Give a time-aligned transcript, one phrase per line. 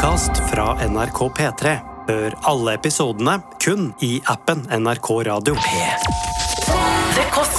[0.00, 1.72] podkast fra NRK P3.
[2.08, 5.54] Hør alle episodene kun i appen NRK Radio.
[5.60, 6.08] P3.
[7.16, 7.52] Det Kåss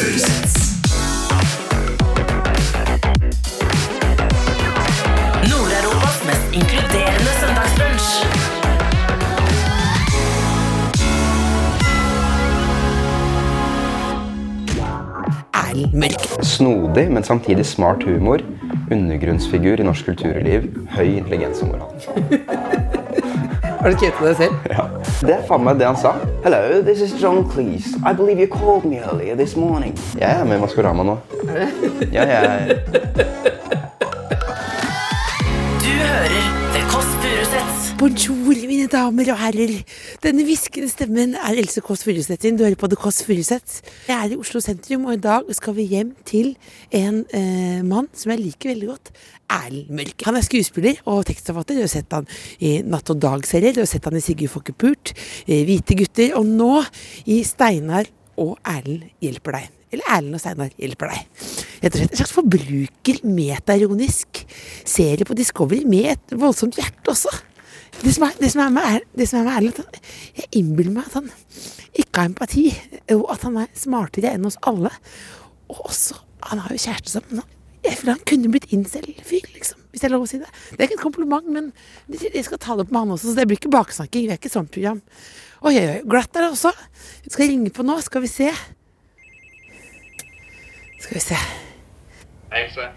[0.00, 0.56] Furuseths.
[5.50, 8.33] Nord-Europas mest inkluderende søndagsbrunch.
[15.74, 16.42] Mørk.
[16.42, 18.38] Snodig, men samtidig smart humor.
[18.92, 20.68] Undergrunnsfigur i norsk kulturliv.
[20.94, 21.90] Høy intelligens og moral.
[23.84, 24.54] Har du skrevet det selv?
[24.70, 24.84] Ja.
[25.20, 26.14] Det er faen meg det han sa.
[26.44, 27.98] Hello, this is John Cleese.
[28.06, 29.98] I believe you called me earlier this morning.
[30.18, 31.18] Jeg er med i Maskorama nå.
[32.12, 32.78] Ja, jeg
[35.84, 37.94] Du hører The Kåss Furuseths.
[37.98, 39.78] Bonjour, mine damer og herrer.
[40.20, 42.44] Denne hviskende stemmen er Else Kåss Furuseth.
[42.44, 43.80] Du hører på The Kåss Furuseth.
[44.08, 46.50] Jeg er i Oslo sentrum, og i dag skal vi hjem til
[46.92, 49.12] en eh, mann som jeg liker veldig godt.
[49.54, 50.24] Erlend Mørk.
[50.26, 51.78] Han er skuespiller og tekstforfatter.
[51.78, 52.28] Du har sett han
[52.60, 53.72] i Natt og dag-serier.
[53.72, 55.14] Du har sett han i Sigurd Fokke Pult,
[55.48, 56.82] Hvite gutter, og nå
[57.24, 59.72] i Steinar og Erlend hjelper deg.
[59.94, 61.48] Eller Erlend og Steinar hjelper deg.
[61.80, 64.44] Rett og slett en slags forbruker, metaironisk
[64.84, 67.32] serie på Discovery med et voldsomt hjerte også.
[68.02, 70.02] Det som er, det som er med, Er- det som er med Erlend, at han-
[70.36, 71.30] jeg innbiller meg at han
[71.94, 72.64] ikke har empati,
[73.10, 74.90] og at han er smartere enn oss alle.
[75.70, 77.42] Og også, han har jo kjæreste som
[77.84, 80.46] Jeg føler han kunne blitt incel-fyr, liksom, hvis det er lov å si det.
[80.70, 81.72] Det er ikke et kompliment, men
[82.08, 84.24] jeg skal ta det opp med han også, så det blir ikke baksnakking.
[84.24, 85.02] Vi er ikke sånt program.
[85.62, 86.72] Oi, oi, oi, glatt er det også.
[87.24, 88.48] Vi skal ringe på nå, skal vi se.
[91.00, 91.36] Skal vi se.
[92.52, 92.88] Else,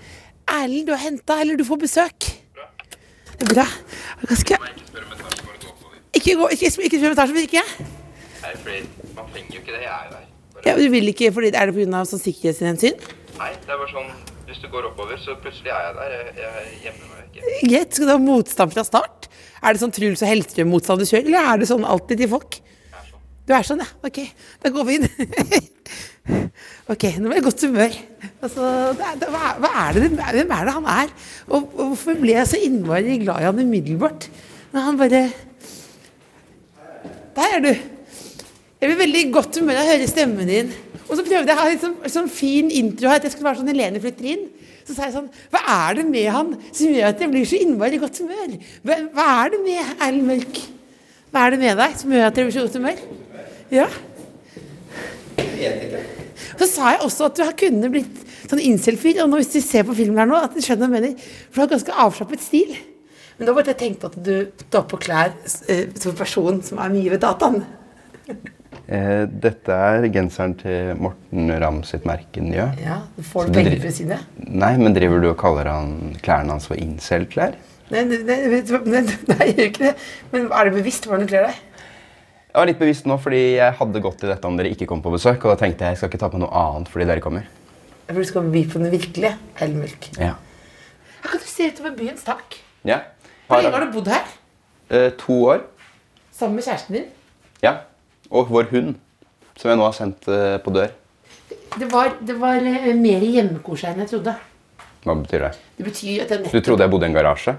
[0.48, 2.37] Erlend, du har henta, eller du får besøk.
[3.38, 3.66] Det er bra.
[4.28, 5.92] Ganske ikke spør om gå.
[6.18, 7.88] Ikke gå, ikke, ikke kjør etasje, virker jeg.
[8.42, 8.80] Nei, fordi
[9.18, 10.26] man trenger jo ikke det, jeg er jo der.
[10.66, 12.02] Ja, du vil ikke, fordi Er det pga.
[12.10, 12.98] sånn sikkerhetshensyn?
[13.38, 14.10] Nei, det er bare sånn,
[14.48, 16.16] hvis du går oppover, så plutselig er jeg der.
[16.18, 17.68] Jeg, jeg gjemmer meg ikke.
[17.70, 17.94] Greit.
[17.94, 19.28] Skal du ha motstand fra start?
[19.62, 22.60] Er det sånn Truls og Hellstrøm-motstand du kjører, eller er det sånn alltid til folk?
[23.48, 23.88] Du er sånn, ja.
[24.04, 24.20] Ok,
[24.60, 25.06] da går vi inn.
[26.92, 27.94] ok, nå ble jeg i godt humør.
[28.44, 31.14] Altså, det det, hva, hva er det, hvem er det han er?
[31.48, 34.28] Og, og hvorfor ble jeg så innmari glad i han umiddelbart?
[34.74, 35.22] Når han bare
[37.38, 37.72] Der er du.
[37.72, 40.74] Jeg ble veldig i godt humør av å høre stemmen din.
[41.08, 43.48] Og så prøvde jeg å ha en sånn, sånn fin intro her, at jeg skulle
[43.48, 44.44] være sånn Helene flytter inn.
[44.84, 47.62] Så sa jeg sånn Hva er det med han som gjør at jeg blir så
[47.64, 48.60] innmari i godt humør?
[48.84, 50.62] Hva, hva er det med Erlend Mørk?
[51.32, 53.08] Hva er det med deg som gjør at jeg blir så i godt humør?
[53.74, 53.88] Ja.
[56.58, 59.60] Så sa jeg også at du har kunnet blitt sånn incel-fyr, og nå hvis du
[59.64, 61.34] ser på filmen her nå, at du skjønner hva jeg mener.
[61.50, 62.78] For du har ganske avslappet stil.
[63.38, 64.34] Men da bare jeg tenkt at du
[64.74, 65.34] tar på klær
[65.70, 67.60] eh, som en person som er mye ved dataen.
[68.88, 72.70] Eh, dette er genseren til Morten Ramm sitt merke Njø.
[72.82, 74.20] Ja, du får du penger for å si det.
[74.48, 77.60] Nei, men driver du og kaller han klærne hans for incel-klær?
[77.92, 79.94] Nei, nei, nei, nei, jeg gjør ikke det.
[80.34, 81.62] Men er det bevisst hvordan du kler deg?
[82.48, 85.02] Jeg var litt bevisst nå, fordi jeg hadde gått i dette om dere ikke kom
[85.06, 85.44] på besøk.
[85.44, 87.48] Og da tenkte jeg jeg skal ikke ta på noe annet fordi dere kommer.
[88.08, 90.08] For du skal by på den virkelige Hellmilk?
[90.16, 90.34] Ja.
[91.22, 92.58] Her kan du se utover byens tak.
[92.88, 93.02] ja.
[93.48, 94.32] Hvor lenge har du bodd her?
[94.92, 95.62] Eh, to år.
[96.36, 97.06] Sammen med kjæresten din?
[97.64, 97.74] Ja.
[98.28, 98.96] Og vår hund,
[99.56, 100.92] som jeg nå har sendt eh, på dør.
[101.78, 104.34] Det var, det var eh, mer hjemmekos her enn jeg trodde.
[105.06, 105.54] Hva betyr det?
[105.78, 106.58] Det betyr at jeg nettopp...
[106.58, 107.56] Du trodde jeg bodde i en garasje?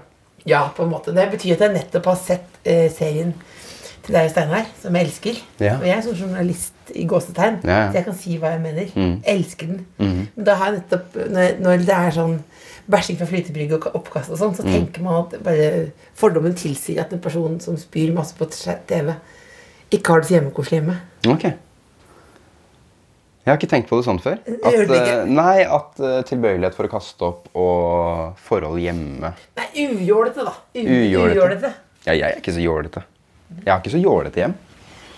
[0.47, 1.11] ja, på en måte.
[1.11, 3.33] Det betyr at jeg nettopp har sett eh, serien
[4.05, 5.39] til deg Steinar, som jeg elsker.
[5.59, 5.75] Ja.
[5.79, 7.87] Og jeg er sånn journalist i gåsetegn, Ja, ja.
[7.91, 8.89] så jeg kan si hva jeg mener.
[8.95, 9.15] Mm.
[9.25, 9.85] Jeg elsker den.
[10.35, 12.37] Men da har jeg nettopp, når, når det er sånn
[12.89, 14.57] bæsjing fra flytebrygge og oppkast og sånn, Mm.
[14.57, 19.13] så tenker man at bare fordommen tilsier at en person som spyr masse på TV,
[19.91, 20.95] ikke har det så hjemmekoselig hjemme.
[21.27, 21.43] Ok.
[23.45, 24.37] Jeg har ikke tenkt på det sånn før.
[24.65, 30.43] At, eh, nei, at eh, tilbøyelighet for å kaste opp og forhold hjemme Nei, ujålete,
[30.45, 30.53] da.
[30.75, 31.71] U ujålete.
[32.05, 33.01] Ja, jeg er ikke så jålete.
[33.65, 34.53] Jeg har ikke så jålete hjem.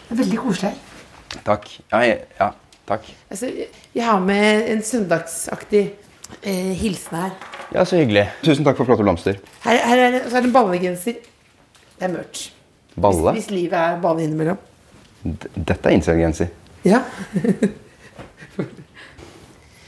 [0.08, 1.42] Det er veldig koselig her.
[1.48, 1.68] Takk.
[1.92, 2.50] Ja, jeg, ja
[2.92, 3.06] takk.
[3.32, 3.50] Altså,
[3.96, 5.84] jeg har med en søndagsaktig
[6.44, 7.36] eh, hilsen her.
[7.72, 8.26] Ja, så hyggelig.
[8.44, 9.38] Tusen takk for flotte blomster.
[9.64, 11.20] Her, her er, det- så er det en ballegenser.
[12.00, 12.50] Det er mørkt.
[13.00, 13.32] Balle.
[13.36, 14.58] Hvis, hvis livet er balle innimellom.
[15.24, 16.52] D- Dette er incel-genser.
[16.84, 17.04] Ja.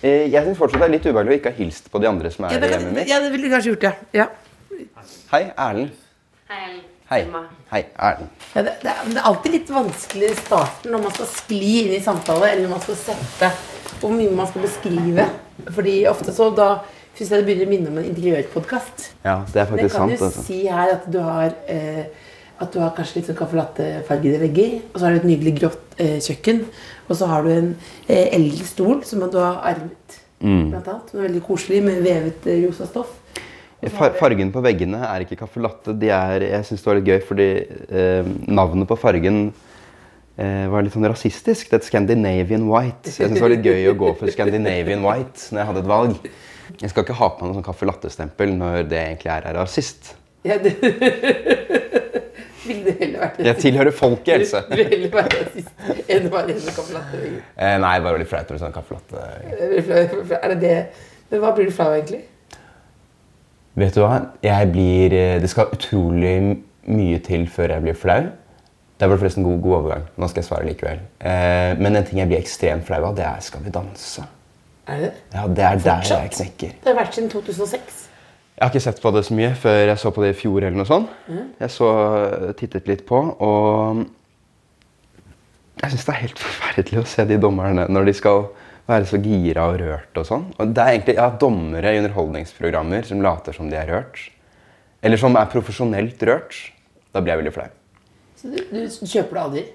[0.04, 2.28] Eh, Jeg syns fortsatt det er litt ubehagelig å ikke ha hilst på de andre
[2.34, 3.08] som er Ja, det, kan, hjemmet mitt.
[3.08, 3.92] ja, det ville du kanskje gjort, ja.
[4.12, 4.26] ja.
[5.32, 5.94] Hei, Erlend.
[6.52, 6.74] Hei.
[7.10, 8.30] Hei, Erlend.
[8.56, 11.72] ja det, det, er, det er alltid litt vanskelig i starten når man skal skli
[11.84, 13.50] inn i samtale, eller når man skal sette
[14.02, 15.26] hvor mye man skal beskrive.
[15.76, 16.68] Fordi ofte så da
[17.14, 19.10] syns jeg det begynner å minne om en interiørpodkast.
[19.24, 20.20] Ja, det er faktisk jeg Det kan sant.
[20.20, 20.46] jo Altså.
[20.48, 22.06] si her at du har eh,
[22.64, 24.76] At du har kanskje litt sånn caffè latte-fargede vegger.
[24.94, 26.62] Og så har du et nydelig grått eh, kjøkken.
[27.10, 27.72] Og så har du en
[28.08, 30.20] eh, eldre stol som du har arvet.
[30.40, 30.70] Mm.
[30.72, 31.10] Blant annet.
[31.12, 33.10] Som er veldig koselig med vevet eh, rosa stoff.
[33.92, 35.96] Far fargen på veggene er ikke caffè latte.
[36.00, 37.48] De er, jeg syns det var litt gøy, fordi
[37.90, 39.44] eh, navnet på fargen
[40.38, 41.70] eh, var litt sånn rasistisk.
[41.70, 43.12] Det het Scandinavian White.
[43.12, 45.84] Så jeg syns det var litt gøy å gå for Scandinavian White når jeg hadde
[45.84, 46.34] et valg.
[46.80, 49.60] Jeg skal ikke ha på meg noe sånn caffè latte-stempel når det egentlig er, er
[49.60, 50.14] rasist.
[50.48, 50.76] Ja, det...
[52.64, 54.62] Ville du heller vært Jeg tilhører folket, Else.
[54.70, 57.24] Du heller være rasist enn å være en caffè latte?
[57.58, 60.38] Eh, nei, bare litt flaut over sånn caffè latte.
[60.40, 60.78] Er det det?
[61.32, 62.22] Men hva blir du flau av, egentlig?
[63.80, 64.20] Vet du hva?
[64.46, 66.36] Jeg blir eh, Det skal utrolig
[66.84, 68.22] mye til før jeg blir flau.
[69.00, 70.04] Det var forresten god, god overgang.
[70.20, 71.00] Nå skal jeg svare likevel.
[71.20, 74.26] Eh, men en ting jeg blir ekstremt flau av, det er Skal vi danse.
[74.88, 75.12] Er det?
[75.34, 76.74] Ja, Det er der jeg knekker.
[76.84, 78.02] Det har vært siden 2006.
[78.54, 80.58] Jeg har ikke sett på det så mye før jeg så på det i fjor.
[80.62, 81.10] eller noe sånt.
[81.60, 81.88] Jeg så,
[82.60, 84.04] tittet litt på, og
[85.82, 88.46] jeg syns det er helt forferdelig å se de dommerne når de skal
[88.90, 90.48] være så gira og rørt og sånn.
[90.60, 94.20] Og det er egentlig ja, dommere i underholdningsprogrammer som later som de er rørt.
[95.04, 96.58] Eller som er profesjonelt rørt.
[97.14, 97.70] Da blir jeg veldig flau.
[98.40, 99.66] Så du, du kjøper det aldri?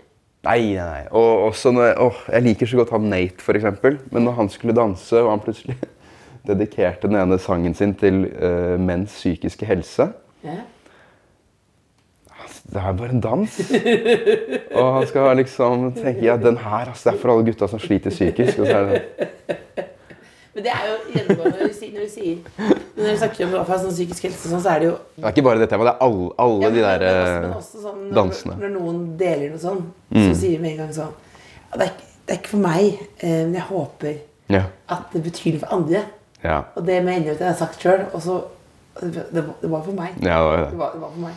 [0.46, 1.04] Nei, nei, nei.
[1.16, 3.98] Og også når, åh, jeg liker så godt han Nate, eksempel.
[4.14, 5.78] Men når han skulle danse, og han plutselig
[6.48, 10.12] dedikerte den ene sangen sin til uh, menns psykiske helse
[10.44, 10.60] Ja.
[12.68, 13.54] Det er bare en dans.
[14.76, 17.80] og han skal liksom tenke ja, den her, altså, det er for alle gutta som
[17.80, 18.58] sliter psykisk.
[18.60, 19.56] Og så er det,
[20.54, 22.38] Men det er jo gjennomgående når du sier, når du, sier,
[22.98, 25.44] når du snakker om sånn psykisk helse, sånn, så er det jo det er ikke
[25.46, 27.52] bare det temaet, det er alle, alle Ja, men- de der men også- eh, men
[27.60, 28.56] også sånn, når, dansene.
[28.64, 29.82] Når noen deler noe sånn,
[30.12, 32.64] så sier de med en gang sånn ja, det, er, ikke- det er ikke for
[32.66, 34.14] meg, eh, men jeg håper
[34.48, 34.62] Ja.
[34.88, 36.02] at det betyr noe for andre.
[36.44, 36.58] Ja.
[36.76, 38.04] Og det mener jeg at jeg har sagt sjøl.
[38.14, 38.42] Og så
[39.00, 40.10] det, det var for meg.
[40.20, 40.78] ja, det var Det det.
[40.78, 41.34] var, det var for meg.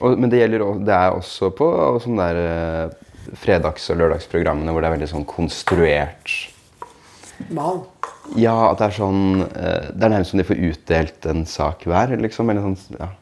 [0.00, 1.68] Og, men det, gjelder, det er også på
[2.04, 6.36] sånne der eh, fredags- og lørdagsprogrammene hvor det er veldig sånn konstruert
[7.54, 7.84] Mal.
[8.34, 11.84] Ja, at det er sånn eh, Det er nærmest som de får utdelt en sak
[11.86, 12.50] hver, liksom.
[12.50, 13.12] Eller sånn ja.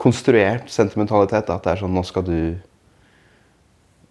[0.00, 1.48] Konstruert sentimentalitet.
[1.48, 2.36] da, At det er sånn Nå skal du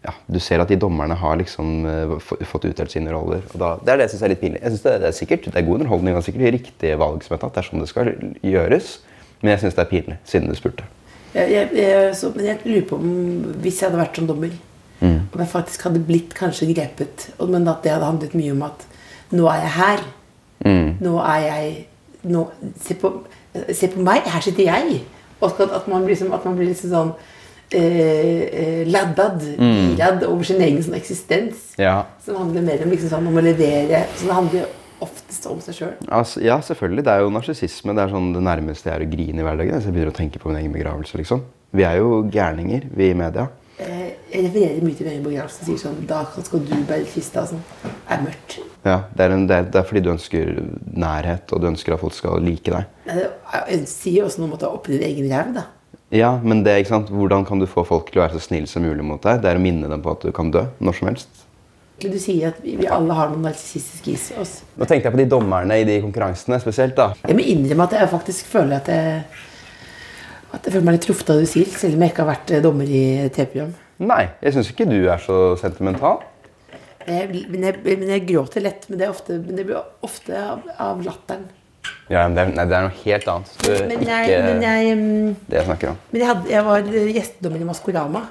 [0.04, 3.42] Ja, du ser at de dommerne har liksom eh, få- fått utdelt sine roller.
[3.54, 4.62] Og da, det er det jeg syns er litt pinlig.
[4.64, 7.36] Jeg synes det, det er sikkert det er god underholdning og sikkert riktige valg som
[7.36, 7.56] er tatt.
[7.58, 8.12] Det er sånn det skal
[8.48, 8.94] gjøres.
[9.42, 10.88] Men jeg syns det er pinlig, siden du spurte.
[11.36, 13.14] Jeg, jeg, jeg, så, men jeg lurer på om
[13.62, 14.58] hvis jeg hadde vært som dommer,
[15.00, 15.30] Mm.
[15.32, 18.82] om jeg faktisk hadde blitt kanskje grepet, men at det hadde handlet mye om at
[19.32, 20.02] nå er jeg her.
[20.66, 20.90] Mm.
[21.00, 21.70] Nå er jeg
[22.28, 22.42] nå,
[22.84, 23.14] se, på,
[23.72, 24.98] se på meg, her sitter jeg.
[25.40, 27.14] Og at, man, blir liksom, at man blir liksom sånn
[27.72, 31.70] eh, eh, laddad, girad over sin egen sånn eksistens.
[31.80, 32.02] Ja.
[32.26, 34.04] Som handler mer om, liksom sånn, om å levere.
[34.18, 34.68] Så det handler
[35.06, 35.96] oftest om seg sjøl.
[36.08, 37.06] Altså, ja, selvfølgelig.
[37.08, 37.96] Det er jo narsissisme.
[37.96, 39.80] Det er sånn det nærmeste jeg er å grine i hverdagen.
[39.80, 41.46] Så jeg begynner å tenke på min egen begravelse, liksom.
[41.76, 43.48] Vi er jo gærninger, vi i media.
[43.80, 47.46] Eh, jeg refererer mye til Vøyen begravelse og sier sånn Da skal du bære kista.
[47.48, 47.62] Sånn.
[47.86, 48.60] Det er mørkt.
[48.84, 50.54] Ja, det er, en, det, er, det er fordi du ønsker
[51.00, 52.88] nærhet, og du ønsker at folk skal like deg.
[53.10, 55.66] Jeg sier også noe om å du din egen ræv, da.
[56.16, 57.12] Ja, men det, ikke sant?
[57.14, 59.44] hvordan kan du få folk til å være så snille som mulig mot deg?
[59.44, 61.44] Det er å minne dem på at du kan dø når som helst.
[62.00, 64.62] Du sier at vi alle har noe narsissistisk i oss.
[64.80, 66.96] Nå tenkte jeg på de dommerne i de konkurransene spesielt.
[66.96, 67.10] da.
[67.28, 69.24] Jeg må innrømme at jeg faktisk føler at jeg
[70.50, 72.32] at jeg føler meg litt truffet av det du sier, selv om jeg ikke har
[72.32, 73.04] vært eh, dommer i
[73.36, 73.74] TV-program.
[74.10, 76.24] Nei, jeg syns ikke du er så sentimental.
[77.06, 80.62] Jeg- Men jeg, men jeg gråter lett, men det, ofte, men det blir ofte av,
[80.80, 81.46] av latteren.
[82.10, 83.52] Ja, men det, er, nei, det er noe helt annet.
[83.62, 85.98] Du, Men ikke jeg, men jeg, mm, det jeg snakker om.
[86.12, 88.22] men jeg, jeg var gjestedommer i Maskorama.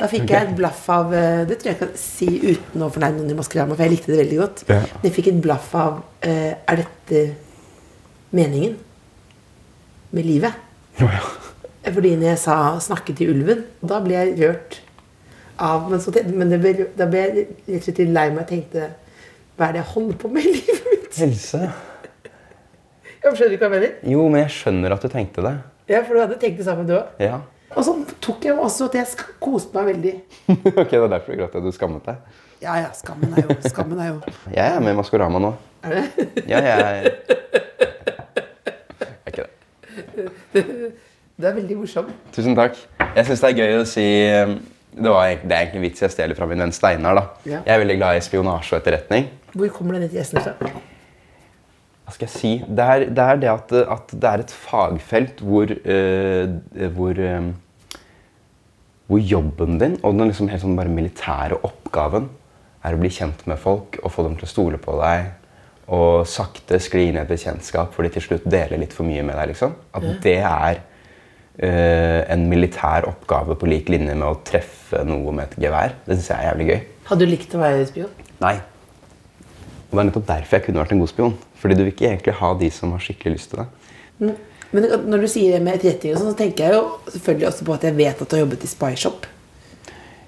[0.00, 3.20] Da fikk jeg et blaff av eh, Det tror jeg kan si uten å fornærme
[3.20, 4.62] noen i Maskorama, for jeg likte det veldig godt.
[4.70, 4.78] Ja.
[4.94, 7.24] Men jeg fikk et blaff av eh, Er dette
[8.32, 8.78] meningen
[10.16, 10.56] med livet?
[11.00, 11.22] Å, ja.
[11.92, 14.80] Fordi når jeg sa 'snakke til ulven', da ble jeg rørt
[15.58, 18.48] av Men, så, men det ble, da ble jeg rett og slett lei meg og
[18.48, 18.90] tenkte
[19.56, 21.16] Hva er det jeg holder på med i livet mitt?
[21.18, 21.62] Helse?
[23.22, 24.12] Jeg skjønner ikke hva jeg mener.
[24.14, 25.52] Jo, men jeg skjønner at du tenkte det.
[25.92, 27.12] Ja, For du hadde tenkt det samme, du òg.
[27.22, 27.36] Ja.
[27.76, 27.92] Og så
[28.24, 29.06] tok jeg også at jeg
[29.42, 30.14] koste meg veldig.
[30.82, 32.16] ok, det er derfor du gråt at du skammet deg.
[32.62, 34.18] Ja, ja, skammen er jo Skammen er jo
[34.54, 35.48] Jeg er med i Maskorama nå.
[35.82, 36.26] Er det?
[36.46, 36.76] Ja, jeg
[39.02, 40.84] Jeg er ikke det.
[41.42, 42.12] Du er veldig morsom.
[42.36, 42.76] Tusen takk.
[43.16, 44.04] Jeg syns det er gøy å si
[44.44, 44.54] um,
[44.92, 47.18] det, var, egentlig- det er egentlig en vits jeg stjeler fra min venn Steinar.
[47.18, 47.24] da.
[47.48, 47.62] Ja.
[47.66, 49.26] Jeg er veldig glad i spionasje og etterretning.
[49.56, 50.54] Hvor kommer denne interessen fra?
[52.02, 52.52] Hva skal jeg si?
[52.66, 58.00] Det er det, er det at, at det er et fagfelt hvor, uh, hvor, eh,
[59.06, 62.26] hvor jobben din og den liksom helt sånn bare militære oppgaven
[62.82, 65.30] er å bli kjent med folk og få dem til å stole på deg.
[65.92, 69.52] Og sakte skli et bekjentskap fordi de til slutt deler litt for mye med deg.
[69.52, 69.76] liksom.
[69.94, 75.52] At det er uh, en militær oppgave på lik linje med å treffe noe med
[75.52, 75.94] et gevær.
[76.02, 76.84] Det syns jeg er jævlig gøy.
[77.12, 78.22] Hadde du likt å være spion?
[78.42, 78.56] Nei.
[79.92, 81.34] Og det er nettopp derfor jeg kunne vært en god spion.
[81.60, 84.32] Fordi du vil ikke egentlig ha de som har skikkelig lyst til det.
[84.72, 87.74] Men når du sier det med etterretning, sånn, så tenker jeg jo selvfølgelig også på
[87.76, 89.28] at jeg vet at du har jobbet i Spyshop.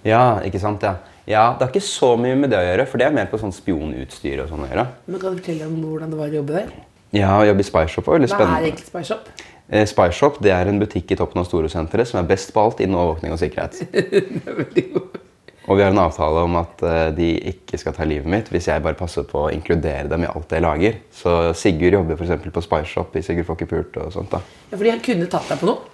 [0.04, 0.98] Ja, ikke sant, ja.
[1.24, 3.40] Ja, Det har ikke så mye med det å gjøre, for det er mer på
[3.40, 4.84] sånn spionutstyr og sånn å gjøre.
[5.08, 6.74] Men Kan du fortelle om hvordan det var å jobbe der?
[7.16, 8.52] Ja, å jobbe i Spyshop var veldig spennende.
[8.52, 9.30] Hva er egentlig Spyshop?
[9.72, 10.10] Eh, Spy
[10.44, 13.32] det er en butikk i toppen av Storosenteret som er best på alt innen overvåkning
[13.32, 13.80] og sikkerhet.
[15.64, 18.68] Og vi har en avtale om at eh, de ikke skal ta livet mitt hvis
[18.68, 20.98] jeg bare passer på å inkludere dem i alt jeg lager.
[21.14, 24.34] Så Sigurd jobber eksempel på Spyshop i Sigurd får ikke pult og sånt.
[24.34, 24.42] da.
[24.68, 25.90] Ja, fordi han kunne tatt deg på noe.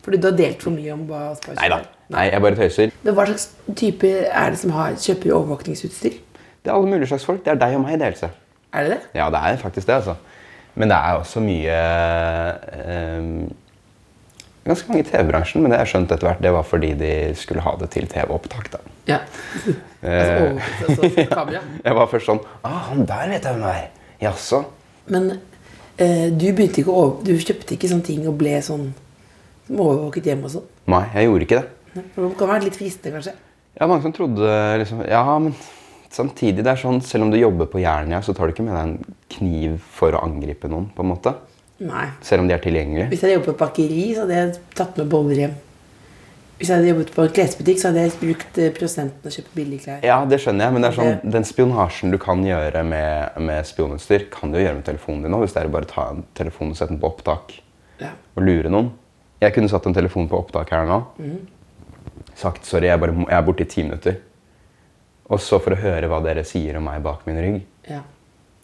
[0.00, 1.60] Fordi du har delt for mye om hva Spyshop er?
[1.60, 1.82] Nei da.
[1.82, 1.96] er.
[2.16, 2.96] Nei, jeg bare tøyser.
[3.04, 3.46] Men hva slags
[3.76, 6.16] type er det som har, kjøper overvåkningsutstyr?
[6.60, 7.44] Det er alle mulige slags folk.
[7.44, 8.32] Det er deg og meg, i delelse.
[8.72, 9.00] Er det det?
[9.20, 10.16] Ja, det er faktisk det, altså.
[10.80, 11.76] Men det er også mye
[12.72, 13.20] eh,
[14.66, 16.42] Ganske mange i TV-bransjen, men det har jeg skjønt etter hvert.
[16.44, 18.68] Det var fordi de skulle ha det til TV-opptak.
[18.74, 18.80] da.
[19.08, 19.18] Ja.
[20.04, 21.62] altså, overvåknings- altså.
[21.84, 23.86] Jeg var først sånn ah, han der vet jeg hvem er.
[24.20, 24.62] Jaså?
[25.10, 25.30] Men
[25.96, 28.90] eh, du ikke å Du kjøpte ikke sånne ting og ble sånn
[29.70, 30.68] overvåket hjemme og sånn?
[30.90, 31.68] Nei, jeg gjorde ikke det.
[31.94, 33.36] Det kan være litt fristende, kanskje?
[33.80, 35.54] Ja, mange som trodde liksom Ja, men
[36.10, 38.74] samtidig, det er sånn selv om du jobber på Jernia, så tar du ikke med
[38.76, 41.34] deg en kniv for å angripe noen, på en måte.
[41.80, 42.06] Nei.
[42.26, 43.08] Selv om de er tilgjengelige.
[43.08, 45.54] Hvis jeg hadde jobbet på bakeri, så hadde jeg tatt med boller hjem.
[46.60, 49.54] Hvis jeg hadde jobbet på en klesbutikk, så hadde jeg brukt eh, prosenten og kjøpt
[49.56, 50.02] billige klær.
[50.04, 53.64] Ja, det skjønner jeg, men det er sånn, den spionasjen du kan gjøre med, med
[53.70, 55.46] spionutstyr, kan du jo gjøre med telefonen din òg.
[55.46, 57.56] Hvis det er å bare ta en telefon og sette den på opptak
[58.04, 58.12] Ja.
[58.36, 58.92] og lure noen.
[59.40, 61.00] Jeg kunne satt en telefon på opptak her nå.
[62.36, 64.20] Sagt sorry, jeg, bare, jeg er borte i ti minutter.
[65.32, 67.60] Og så for å høre hva dere sier om meg bak min rygg.
[67.88, 68.02] Ja.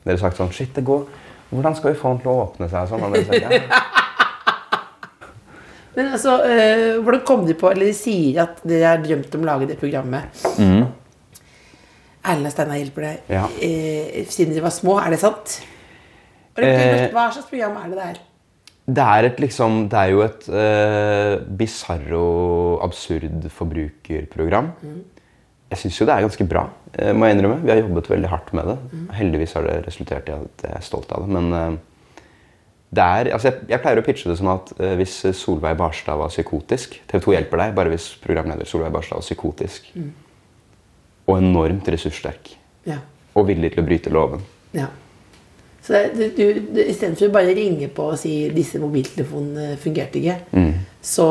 [0.04, 1.06] Dere har sagt sånn Shit, det går
[1.50, 2.82] Hvordan skal vi få den til å åpne seg?
[2.90, 3.00] Sånn.
[5.96, 9.44] Men altså, øh, hvordan kom de på Eller de sier at dere har drømt om
[9.46, 10.28] å lage det programmet.
[12.26, 13.16] Erlend og Steinar hjelper deg.
[13.30, 13.44] Ja.
[13.62, 15.60] Eh, siden dere var små, er det sant?
[16.56, 18.18] Eh, Hva slags program er det det er?
[18.86, 24.68] Det er, et, liksom, det er jo et uh, bisarro, absurd forbrukerprogram.
[25.72, 26.85] Jeg syns jo det er ganske bra, eh,
[27.16, 27.58] må jeg innrømme.
[27.66, 28.76] Vi har jobbet veldig hardt med det.
[29.18, 31.32] Heldigvis har det resultert i at jeg er stolt av det.
[31.36, 31.78] Men eh,
[32.96, 36.16] det er, altså jeg, jeg pleier å pitche det som at uh, hvis Solveig Barstad
[36.20, 39.90] var psykotisk TV 2 hjelper deg bare hvis programleder Solveig Barstad var psykotisk.
[41.26, 42.52] Og enormt ressurssterk.
[42.86, 43.00] Ja.
[43.36, 44.46] Og villig til å bryte loven.
[44.72, 44.86] ja.
[45.86, 46.40] Så det, du,
[46.74, 50.72] du, istedenfor å bare ringe på og si disse mobiltelefonene fungerte ikke, Mm.
[50.98, 51.26] så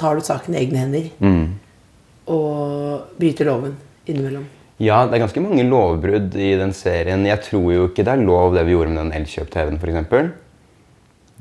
[0.00, 1.10] tar du saken i egne hender
[2.32, 3.74] og bryter loven
[4.08, 4.46] innimellom.
[4.82, 7.22] Ja, det er ganske mange lovbrudd i den serien.
[7.28, 10.32] Jeg tror jo ikke det er lov det vi gjorde med den Elkjøp-TV-en f.eks.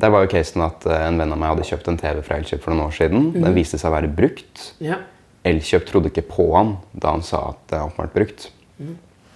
[0.02, 2.38] Der var jo casen at eh, en venn av meg hadde kjøpt en TV fra
[2.38, 3.32] Elkjøp for noen år siden.
[3.34, 4.68] Den viste seg å være brukt.
[4.82, 5.00] Ja.
[5.48, 8.48] Elkjøp trodde ikke på han da han sa at den åpenbart brukt.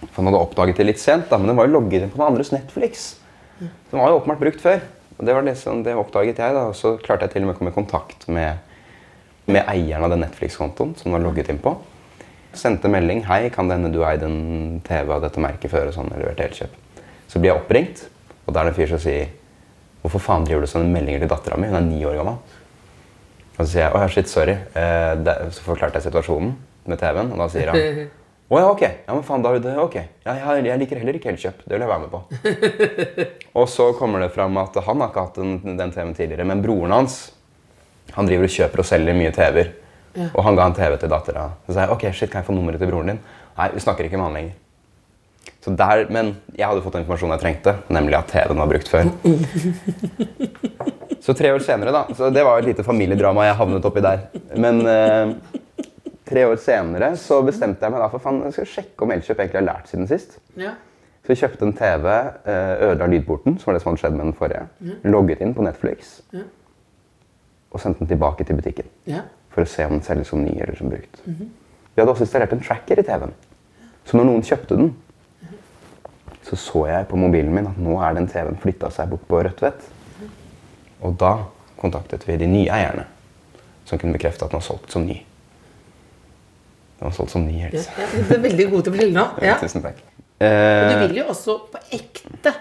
[0.04, 2.20] For han hadde oppdaget det litt sent, da, men den var jo logget inn på
[2.20, 3.08] noen andres Netflix.
[3.58, 4.86] Den var jo åpenbart brukt før.
[5.16, 7.50] Og det var det, som, det oppdaget jeg, da, og så klarte jeg til og
[7.50, 8.62] med å komme i kontakt med,
[9.48, 11.74] med eieren av den Netflix-kontoen som den var logget inn på.
[12.56, 15.94] Sendte melding 'Hei, kan det hende du eide en TV av dette merket før?' og
[15.94, 16.76] sånn, eller leverte Elkjøp.
[17.28, 18.06] Så blir jeg oppringt,
[18.46, 19.28] og da er det en fyr som sier
[20.02, 21.66] 'Hvorfor faen driver du sånne meldinger til dattera mi?
[21.66, 22.38] Hun er ni år gammel.'
[23.58, 24.58] Og så sier jeg 'Å ja, shit, sorry'.
[24.74, 28.08] Eh, det, så forklarte jeg situasjonen med TV-en, og da sier han
[28.50, 28.82] 'Å ja, ok.
[28.82, 29.96] Ja, men faen, da er det ok.
[30.24, 31.64] Ja, jeg, jeg liker heller ikke Elkjøp.
[31.66, 32.22] Det vil jeg være med på'.
[33.60, 36.62] og så kommer det fram at han har ikke hatt den, den TV-en tidligere, men
[36.62, 37.32] broren hans
[38.14, 39.72] han driver og kjøper og selger mye TV-er.
[40.32, 41.48] Og han ga en TV til dattera.
[41.66, 43.20] Så sa jeg ok, shit, kan jeg få nummeret til broren din?
[43.56, 44.54] Nei, vi snakker ikke med han lenger.
[45.66, 48.90] Så der, men jeg hadde fått den informasjonen jeg trengte, nemlig at TV-en var brukt
[48.90, 49.08] før.
[51.26, 52.04] Så tre år senere, da.
[52.14, 54.28] Så det var et lite familiedrama jeg havnet oppi der.
[54.62, 55.32] Men eh,
[56.28, 59.40] tre år senere så bestemte jeg meg da for faen, jeg skal sjekke om Elkjøp
[59.42, 60.36] egentlig har lært siden sist.
[60.60, 60.76] Ja.
[61.26, 62.06] Så jeg kjøpte en TV,
[62.46, 64.68] eh, ødela lydporten, som var det som hadde skjedd med den forrige.
[65.10, 66.20] Logget inn på Netflix.
[67.74, 68.86] Og sendte den tilbake til butikken.
[69.10, 69.24] Ja.
[69.56, 71.22] For å se om den selges som ny eller som brukt.
[71.26, 73.32] Vi hadde også installert en tracker i TV-en.
[74.06, 74.90] Så når noen kjøpte den,
[76.46, 79.40] så så jeg på mobilen min at nå er den TV-en flytta seg bort på
[79.42, 79.86] Rødtvet.
[81.02, 81.32] Og da
[81.80, 83.06] kontaktet vi de nye eierne,
[83.88, 85.16] som kunne bekrefte at den var solgt som ny.
[87.00, 87.72] Den var solgt som ny, Ja.
[87.72, 87.90] Else.
[87.98, 88.06] ja.
[88.28, 89.24] Du er veldig god til å bli nå.
[89.48, 89.56] Ja.
[89.60, 89.98] Tusen takk.
[90.36, 92.52] Eh, du vil jo også på ekte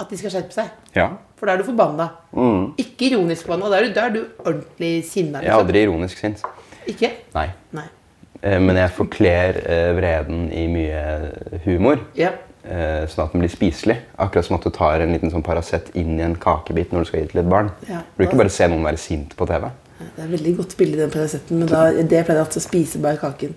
[0.00, 0.70] at de skal skjerpe seg.
[0.96, 1.10] ja.
[1.40, 2.04] For da er du forbanna.
[2.76, 3.70] Ikke ironisk forbanna.
[3.72, 5.40] Da er du, da er du ordentlig sinna.
[5.40, 6.42] Jeg er aldri ironisk sint.
[6.90, 7.08] Ikke?
[7.32, 7.46] Nei.
[7.72, 7.84] Nei.
[8.42, 11.00] Eh, Men jeg forkler eh, vreden i mye
[11.64, 12.02] humor.
[12.18, 12.34] Ja.
[12.64, 13.96] eh, Sånn at den blir spiselig.
[14.20, 17.08] Akkurat som at du tar en liten sånn Paracet inn i en kakebit når du
[17.08, 17.72] skal gi til et barn.
[17.88, 18.02] Ja.
[18.04, 19.70] Du vil ikke bare se noen være sint på TV.
[20.00, 22.66] Det er veldig godt bilde i den Paraceten, men da, det pleide jeg alltid å
[22.68, 23.56] spise bare kaken.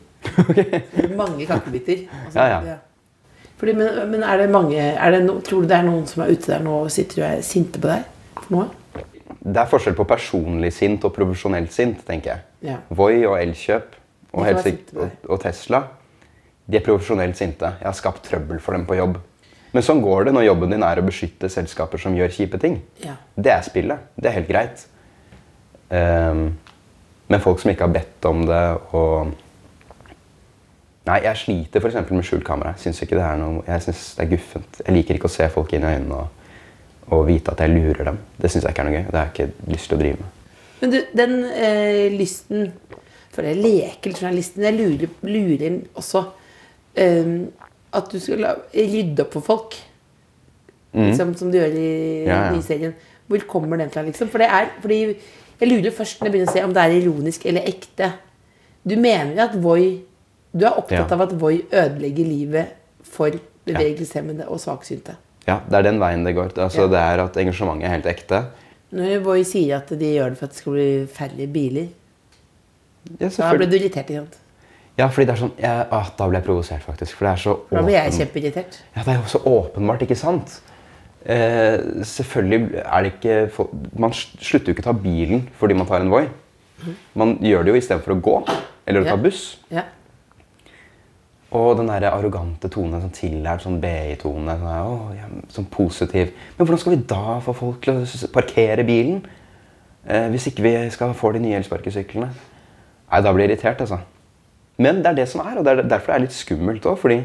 [1.20, 2.06] Mange kakebiter.
[2.26, 2.80] Altså, Ja, ja.
[3.64, 6.26] Fordi, men, men er det mange er det no, Tror du det er noen som
[6.26, 8.04] er ute der nå og sitter og er sinte på deg
[8.42, 8.66] for noe?
[9.40, 12.44] Det er forskjell på personlig sint og profesjonelt sint, tenker jeg.
[12.74, 12.78] Ja.
[12.92, 13.96] Voi og Elkjøp
[14.34, 15.86] og, og, og Tesla
[16.66, 17.74] de er profesjonelt sinte.
[17.80, 19.18] Jeg har skapt trøbbel for dem på jobb.
[19.74, 22.78] Men sånn går det når jobben din er å beskytte selskaper som gjør kjipe ting.
[23.04, 23.18] Ja.
[23.36, 24.06] Det er spillet.
[24.16, 24.86] Det er helt greit.
[25.90, 26.46] Um,
[27.32, 29.34] men folk som ikke har bedt om det og
[31.06, 31.98] Nei, jeg sliter f.eks.
[32.12, 32.74] med skjult kamera.
[32.80, 34.78] Syns ikke det er noe Jeg synes det er guffent.
[34.86, 36.28] Jeg liker ikke å se folk inn i øynene og,
[37.12, 38.20] og vite at jeg lurer dem.
[38.40, 39.06] Det syns jeg ikke er noe gøy.
[39.10, 40.40] Det har jeg ikke lyst til å drive med.
[40.84, 42.72] Men du, den eh, lysten
[43.34, 44.64] for jeg leker journalisten.
[44.64, 46.24] Jeg lurer, lurer også
[47.02, 47.34] eh,
[47.94, 49.78] at du skal rydde opp for folk.
[50.94, 51.92] Liksom, som du gjør i,
[52.24, 52.28] Mm.
[52.30, 52.56] Ja, ja.
[52.56, 52.94] i serien.
[53.28, 54.30] Hvor kommer den fra, liksom?
[54.30, 55.00] For det er, fordi
[55.60, 58.12] jeg lurer først når jeg begynner å se om det er ironisk eller ekte.
[58.86, 60.04] Du mener at Voi
[60.56, 61.16] Du er opptatt Ja.
[61.16, 62.68] av at Voi ødelegger livet
[63.04, 63.32] for
[63.66, 65.16] bevegelseshemmede og svaksynte.
[65.48, 66.52] Ja, Det er den veien det går.
[66.58, 66.88] Altså, Ja.
[66.88, 68.46] Det er at engasjementet er helt ekte.
[68.94, 71.88] Når Voi sier at de gjør det for at det skal bli færre biler,
[73.20, 74.08] Ja, da ble du irritert.
[74.10, 74.38] ikke sant?
[74.98, 77.16] Ja, fordi det er sånn jeg, ah, Da ble jeg provosert, faktisk.
[77.18, 78.78] For det er så Da ble jeg åpen- kjempeirritert.
[78.96, 80.62] Ja, Det er jo så åpenbart, ikke sant?
[81.26, 85.88] Eh, selvfølgelig er det ikke for, Man slutter jo ikke å ta bilen fordi man
[85.88, 86.28] tar en Voi.
[87.16, 88.50] Man gjør det jo istedenfor å gå
[88.88, 89.12] eller å Ja.
[89.12, 89.56] ta buss.
[89.72, 89.84] Ja.
[91.54, 96.32] Og den der arrogante tonen, sånn tillært sånn BI-tone, sånn, ja, sånn positiv.
[96.58, 99.22] Men hvordan skal vi da få folk til å parkere bilen?
[100.08, 102.32] Eh, hvis ikke vi skal få de nye elsparkesyklene?
[103.12, 104.02] Nei, da blir jeg irritert, altså.
[104.82, 106.98] Men det er det som er, og det er derfor det er litt skummelt òg.
[106.98, 107.20] fordi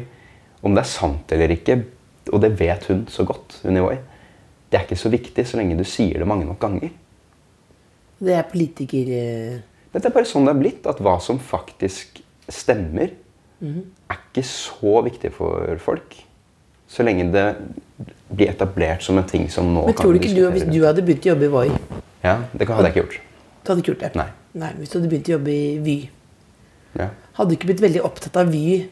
[0.61, 1.79] om det er sant eller ikke,
[2.29, 3.97] og det vet hun så godt, hun i Voi,
[4.69, 6.91] det er ikke så viktig så lenge du sier det mange nok ganger.
[8.19, 9.09] Det er politiker...
[9.15, 9.59] eh,
[9.89, 12.19] Dette er bare sånn det er blitt, at hva som faktisk
[12.51, 13.15] stemmer,
[13.61, 16.15] er ikke så viktig for folk.
[16.89, 17.45] Så lenge det
[18.33, 21.03] blir etablert som en ting som nå Men tror du ikke du, hvis du hadde
[21.05, 21.65] begynt å jobbe i Voi
[22.23, 23.17] Ja, det hadde jeg ikke gjort.
[23.63, 24.11] Du hadde ikke gjort det?
[24.17, 24.29] Nei.
[24.59, 25.97] Nei, Hvis du hadde begynt å jobbe i Vy,
[26.97, 27.09] Ja.
[27.37, 28.87] hadde du ikke blitt veldig opptatt av Vy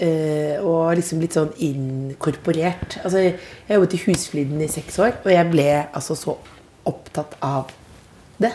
[0.00, 2.96] eh, og liksom blitt sånn inkorporert?
[3.04, 6.38] Altså, Jeg jobbet i Husfliden i seks år, og jeg ble altså så
[6.88, 7.68] opptatt av
[8.40, 8.52] det.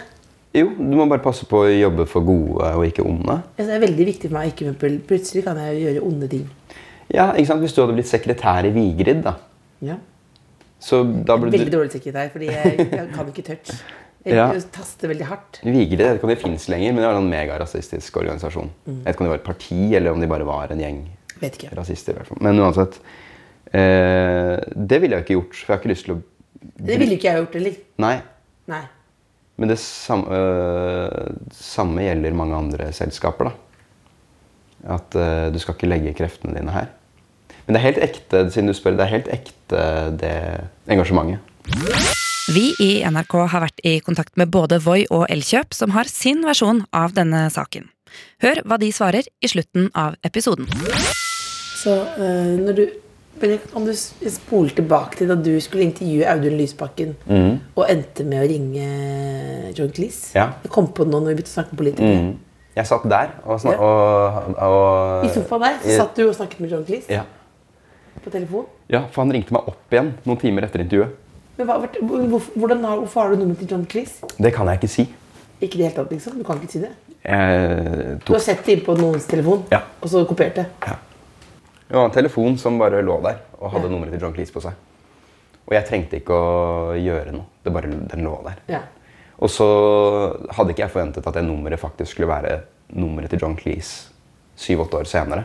[0.57, 3.35] Jo, du må bare passe på å jobbe for gode og ikke onde.
[3.59, 4.53] Det er veldig viktig for meg.
[4.55, 4.73] Ikke
[5.07, 6.47] Plutselig kan jeg gjøre onde ting.
[7.13, 7.61] Ja, ikke sant?
[7.63, 9.35] Hvis du hadde blitt sekretær i Vigrid, da.
[9.85, 9.99] Ja.
[10.81, 13.71] Så da ble Veldig du dårlig sekretær, fordi jeg, jeg kan ikke touch.
[14.27, 14.47] Jeg Ja.
[14.75, 15.59] taster veldig hardt.
[15.63, 18.67] Vigrid, jeg vet ikke om det fins lenger, men det var en megarasistisk organisasjon.
[18.85, 18.97] Mm.
[18.97, 20.99] Jeg vet ikke om det var et parti, eller om de bare var en gjeng
[21.39, 21.71] Vet ikke.
[21.77, 22.11] rasister.
[22.11, 22.41] i hvert fall.
[22.41, 22.97] Men uansett.
[23.71, 26.21] Eh, det ville jeg ikke gjort, for jeg har ikke lyst til å
[26.87, 27.75] Det ville ikke jeg gjort heller.
[28.03, 28.15] Nei.
[28.67, 28.83] Nei.
[29.57, 33.49] Men det samme, øh, samme gjelder mange andre selskaper.
[33.49, 34.93] da.
[34.93, 36.85] At øh, du skal ikke legge kreftene dine her.
[37.65, 39.81] Men det er helt ekte siden du spør, det er helt ekte
[40.21, 40.35] det
[40.87, 41.39] engasjementet.
[42.53, 46.45] Vi i NRK har vært i kontakt med både Voi og Elkjøp, som har sin
[46.47, 47.89] versjon av denne saken.
[48.39, 50.69] Hør hva de svarer i slutten av episoden.
[51.75, 52.85] Så øh, når du
[53.75, 57.11] Om du spoler tilbake til da du skulle intervjue Audun Lysbakken
[57.75, 58.87] og endte med å ringe
[59.77, 60.47] John Cleese Ja.
[60.63, 62.21] Jeg kom på det nå når vi begynte å snakke om politikere.
[62.23, 62.35] Mm.
[62.77, 63.77] Jeg satt der og, Ja.
[63.77, 67.23] og, og I sofaen der så satt du og snakket med John Cleese Ja.
[68.23, 68.65] på telefon.
[68.89, 71.09] ja, for han ringte meg opp igjen noen timer etter intervjuet.
[71.57, 74.25] Men hva, hvor- hvordan, hvorfor har du nummeret til John Cleese?
[74.37, 75.07] Det kan jeg ikke si.
[75.61, 76.37] Ikke det helt tatt, liksom?
[76.37, 76.91] Du kan ikke si det?
[77.25, 79.79] Jeg Du har sett det inn på noens telefon, Ja.
[80.01, 80.65] og så kopiert det?
[81.87, 84.61] Det var en telefon som bare lå der og hadde nummeret til John Cleese på
[84.63, 84.73] seg.
[85.67, 87.45] Og jeg trengte ikke å gjøre noe.
[87.63, 88.59] Det bare, den lå der.
[88.71, 88.81] Ja.
[89.39, 89.67] Og så
[90.57, 92.57] hadde ikke jeg forventet at det nummeret faktisk skulle være
[92.97, 94.09] nummeret til John Cleese
[94.57, 95.43] syv-åtte år senere.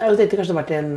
[0.00, 0.92] Jeg tenkte kanskje det var en,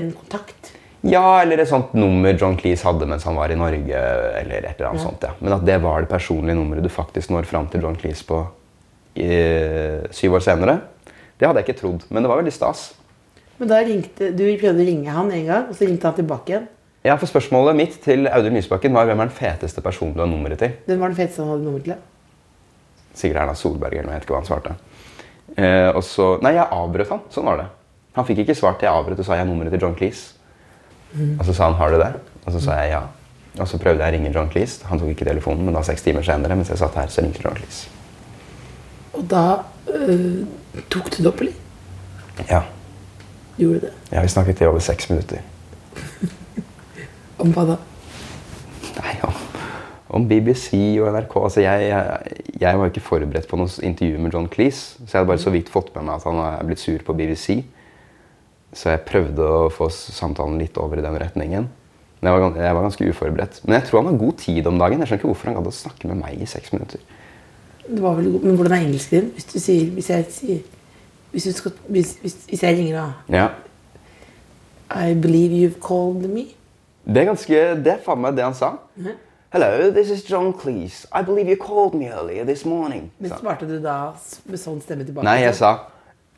[0.00, 0.72] en kontakt.
[1.06, 4.00] Ja, eller et sånt nummer John Cleese hadde mens han var i Norge.
[4.42, 5.06] eller et eller annet Ja.
[5.08, 5.32] sånt, ja.
[5.40, 8.42] Men at det var det personlige nummeret du faktisk når fram til John Cleese på
[9.16, 9.30] i,
[10.14, 10.80] syv år senere,
[11.40, 12.04] det hadde jeg ikke trodd.
[12.10, 12.90] Men det var veldig stas.
[13.60, 16.54] Men da ringte, du prøvde å ringe han en gang, og så ringte han tilbake
[16.54, 16.68] igjen.
[17.04, 20.28] Ja, for Spørsmålet mitt til Audun Lysbakken var hvem er den feteste personen du har
[20.28, 20.72] nummeret til.
[20.88, 22.00] Hvem var den feteste han hadde nummer til?
[23.16, 24.74] Sikkert Erna Solberg eller noe, jeg vet ikke hva han svarte.
[25.56, 27.22] Eh, og så, Nei, jeg avbrøt han.
[27.32, 27.68] Sånn var det.
[28.16, 28.84] Han fikk ikke svart.
[28.84, 30.36] Jeg avbrøt og sa jeg nummeret til John Cleese.
[31.38, 32.10] Og så sa han har du det?
[32.44, 33.04] Og så sa jeg ja.
[33.58, 34.84] Og så prøvde jeg å ringe John Cleese.
[34.88, 37.42] Han tok ikke telefonen, men da seks timer senere, mens jeg satt her, så ringte
[37.42, 37.90] John Cleese.
[39.18, 39.44] Og da
[39.90, 40.44] øh,
[40.92, 41.56] tok du det opp, eller?
[42.46, 42.62] Ja.
[43.60, 43.92] Gjorde det?
[44.10, 45.42] ja, vi snakket i over seks minutter.
[47.42, 47.76] Om hva da?
[49.00, 49.36] Nei, om,
[50.16, 51.34] om BBC og NRK.
[51.40, 54.98] Altså, jeg, jeg, jeg var ikke forberedt på noe intervju med John Cleese.
[55.04, 57.16] Så jeg hadde bare så vidt fått med meg at han er blitt sur på
[57.16, 57.62] BBC.
[58.76, 61.70] Så jeg prøvde å få samtalen litt over i den retningen.
[62.20, 63.62] Men jeg var, jeg var ganske uforberedt.
[63.64, 65.00] Men jeg tror han har god tid om dagen.
[65.00, 67.00] Jeg skjønner ikke hvorfor han gadd å snakke med meg i seks minutter.
[67.86, 69.32] Det var vel god, Men hvordan er engelsken din?
[69.38, 70.60] Hvis Hvis jeg sier
[71.30, 72.96] Hvis, skal, hvis, hvis, hvis jeg ringer
[73.28, 73.48] da Ja.
[74.90, 76.46] I believe you've called me.
[77.06, 78.72] Det er ganske, det er faen meg det han sa.
[79.52, 81.06] Hello, this is John Cleese.
[81.12, 83.12] I believe you called me earlier this morning.
[83.18, 84.12] Men svarte du da
[84.46, 85.26] med sånn stemme tilbake?
[85.26, 85.70] Nei, jeg sa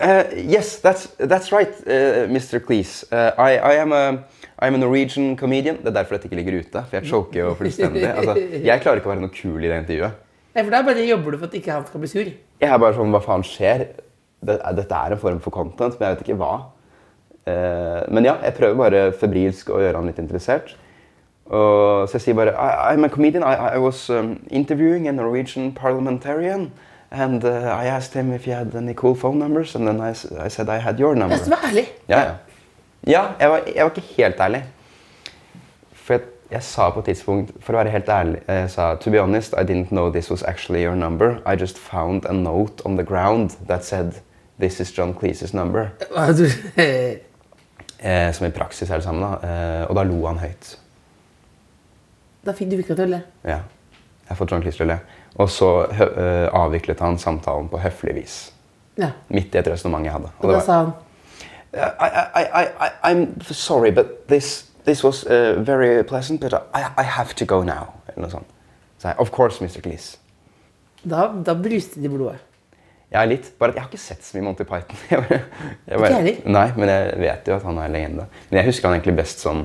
[0.00, 2.60] uh, Yes, that's, that's right, uh, Mr.
[2.60, 3.06] Cleese.
[3.12, 4.04] Uh, I, I am a,
[4.58, 5.80] I'm a Norwegian comedian.
[5.80, 6.84] Det er derfor dette ikke ligger ute.
[6.88, 8.04] For jeg choker jo fullstendig.
[8.12, 8.36] Altså,
[8.70, 10.22] jeg klarer ikke å være noe kul i det intervjuet.
[10.52, 12.32] Nei, for da bare jobber du for at ikke han skal bli sur.
[12.60, 13.86] Jeg er bare sånn, hva faen skjer?
[14.42, 16.52] Det, dette er en form for content, men jeg vet ikke hva.
[17.46, 20.76] Eh, men ja, jeg prøver bare febrilsk å gjøre han litt interessert.
[21.46, 23.44] Og, så jeg sier bare I, I'm a comedian.
[23.44, 26.70] I, I was um, interviewing a Norwegian parliamentarian.
[27.10, 30.14] And uh, I asked him if he had any cool phone numbers, and then I,
[30.40, 31.36] I said I had your number.
[31.36, 31.86] Skal være ærlig.
[32.08, 32.32] Ja, ja.
[33.06, 34.62] ja jeg, var, jeg var ikke helt ærlig.
[35.92, 39.10] For jeg, jeg sa på et tidspunkt, for å være helt ærlig, jeg sa To
[39.10, 41.42] be honest, I didn't know this was actually your number.
[41.44, 44.22] I just found a note on the ground that said
[44.62, 45.90] This is John Cleese's number.
[46.76, 47.18] Eh,
[48.02, 49.46] Eh, som i praksis er det samme, da.
[49.46, 50.72] Eh, og da lo han høyt.
[52.42, 53.20] Da fikk du ikke til å le.
[53.46, 53.60] Ja.
[54.26, 54.96] Jeg fått John Cleese til å le.
[55.38, 58.36] Og så hø eh, avviklet han samtalen på høflig vis.
[58.98, 59.12] Ja.
[59.30, 60.32] Midt i et resonnement jeg hadde.
[60.40, 60.92] Og og da sa han
[61.72, 63.22] I, I, I, I, I'm
[63.54, 67.94] sorry, but this, this was uh, very pleasant, but I, I have to go now.
[68.08, 68.50] Eller noe sånt.
[68.98, 69.80] Så jeg, of course, Mr.
[69.80, 70.18] Cleese.
[71.04, 72.42] Da, da bruste det i blodet.
[73.12, 74.96] Er litt, bare at jeg har ikke sett så mye Monty Python.
[75.10, 75.38] Jeg bare,
[75.88, 76.36] jeg Ikke heller?
[76.54, 78.24] Nei, men jeg vet jo at han er en legende.
[78.50, 79.58] Men jeg husker han egentlig best som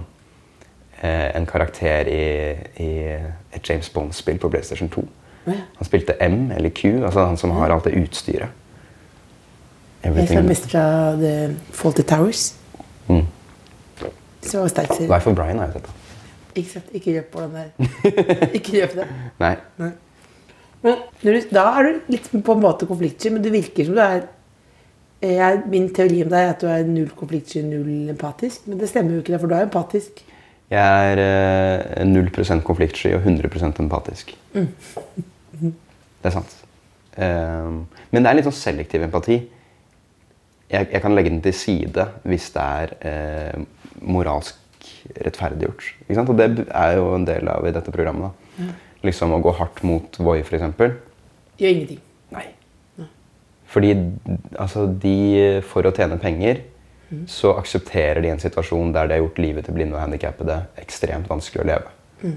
[0.99, 2.23] eh, en karakter i,
[2.83, 2.89] i
[3.55, 5.03] et James Bond-spill på PlayStation 2.
[5.47, 5.61] Å ja.
[5.79, 8.51] Han spilte M, eller Q, altså han som har alt det utstyret.
[10.03, 10.47] Jeg er Everything.
[10.47, 12.49] mester av The Faulty Towers.
[13.07, 13.23] Mm.
[14.47, 15.07] Så var sterk serie.
[15.09, 15.87] Life of Brian har jeg sett.
[16.57, 16.91] Ikke sant?
[16.97, 17.71] Ikke røp på den der.
[18.59, 19.07] ikke røp det.
[19.39, 19.55] Nei.
[20.85, 24.03] Men du, da er du litt på en måte konfliktsky, men du virker som du
[24.03, 24.25] er
[25.17, 28.67] jeg, Min teori om deg er at du er null konfliktsky, null empatisk.
[28.69, 30.21] Men det stemmer jo ikke, for du er empatisk.
[30.69, 34.35] Jeg er eh, 0 konfliktsky og 100 empatisk.
[36.17, 36.53] Det er sant.
[37.17, 39.35] Um, men det er litt sånn selektiv empati.
[40.67, 43.61] Jeg, jeg kan legge den til side hvis det er eh,
[44.01, 44.89] moralsk
[45.23, 45.85] rettferdiggjort.
[46.25, 48.33] Og det er jo en del av i dette programmet.
[48.57, 48.67] da.
[49.05, 50.63] Liksom Å gå hardt mot Voi, f.eks.
[51.57, 51.99] Gjør ingenting.
[52.33, 52.47] Nei.
[53.67, 53.91] Fordi
[54.57, 56.63] altså, de, for å tjene penger,
[57.29, 61.29] så aksepterer de en situasjon der de har gjort livet til blinde og handikappede ekstremt
[61.29, 62.33] vanskelig å leve.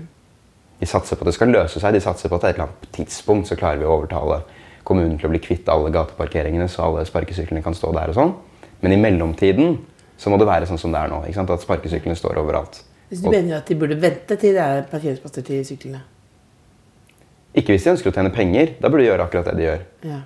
[0.81, 1.95] De satser på at det skal løse seg.
[1.97, 4.41] De satser på at et eller annet tidspunkt så klarer vi å overtale
[4.87, 8.33] kommunen til å bli kvitt alle gateparkeringene, så alle sparkesyklene kan stå der og sånn.
[8.81, 9.77] Men i mellomtiden
[10.21, 11.21] så må det være sånn som det er nå.
[11.27, 12.83] At sparkesyklene står overalt.
[13.11, 16.03] Hvis du Og- mener at de burde vente til det er parkeringsplasser til syklene.
[17.55, 18.75] Ikke hvis de ønsker å tjene penger.
[18.81, 19.81] Da burde de gjøre akkurat det de gjør.
[20.07, 20.21] Ja.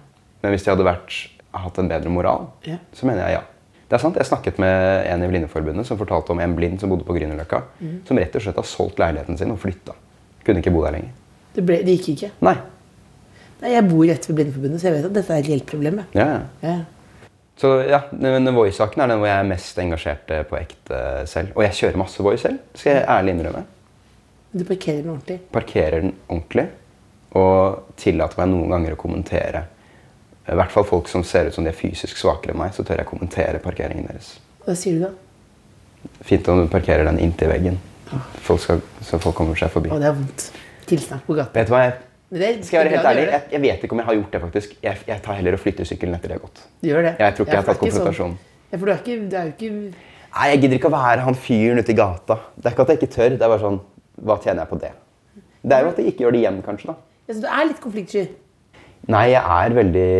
[0.45, 1.15] Men hvis de hadde vært,
[1.55, 2.77] hatt en bedre moral, Ja.
[2.93, 3.43] så mener jeg ja.
[3.89, 6.91] Det er sant, Jeg snakket med en i Blindeforbundet som fortalte om en blind som
[6.91, 7.63] bodde på Grünerløkka.
[8.09, 9.95] Som rett og slett har solgt leiligheten sin og flytta.
[10.45, 11.13] Kunne ikke bo der lenger.
[11.55, 12.31] Det, ble, det gikk ikke.
[12.43, 12.57] Nei.
[13.63, 16.01] Nei, jeg bor rett ved Blindeforbundet, så jeg vet at dette er et reelt problem.
[16.17, 16.41] Ja, ja.
[16.65, 16.77] Ja.
[17.57, 20.99] Så ja, men Voice-saken er den hvor jeg er mest engasjert eh, på ekte
[21.31, 21.53] selv.
[21.55, 23.63] Og jeg kjører masse Voice selv, skal jeg ærlig innrømme.
[24.55, 25.39] Du parkerer den ordentlig.
[25.55, 26.67] Parkerer den ordentlig
[27.35, 29.65] og tillater meg noen ganger å kommentere.
[30.45, 32.85] I hvert fall folk som ser ut som de er fysisk svakere enn meg, så
[32.85, 34.35] tør jeg kommentere parkeringen deres.
[34.67, 35.13] Hva sier du da?
[36.29, 37.79] Fint om du parkerer den inntil veggen,
[38.45, 39.91] folk skal, så folk kommer seg forbi.
[39.93, 40.49] Å, det er vondt.
[40.89, 41.55] Tilsnakk på gata.
[41.57, 41.95] Vet du hva, jeg,
[42.35, 44.41] det- skal jeg være helt ærlig, jeg, jeg vet ikke om jeg har gjort det
[44.45, 44.75] faktisk.
[44.85, 46.61] Jeg, jeg tar heller og flytter sykkelen etter det har gått.
[46.83, 47.15] Du gjør det.
[47.25, 48.37] Jeg tror ikke jeg har tatt det er ikke konfrontasjon.
[48.37, 48.69] Sånn.
[48.75, 49.73] Ja, for du er, ikke, du er jo ikke
[50.35, 52.37] Nei, jeg gidder ikke å være han fyren ute i gata.
[52.59, 53.77] Det er ikke at jeg ikke tør, det er bare sånn,
[54.27, 54.91] hva tjener jeg på det?
[55.63, 56.95] Det er jo at jeg ikke gjør det igjen, kanskje da.
[57.27, 58.27] Ja, så Du er litt konfliktsky.
[59.13, 60.11] Nei, jeg er veldig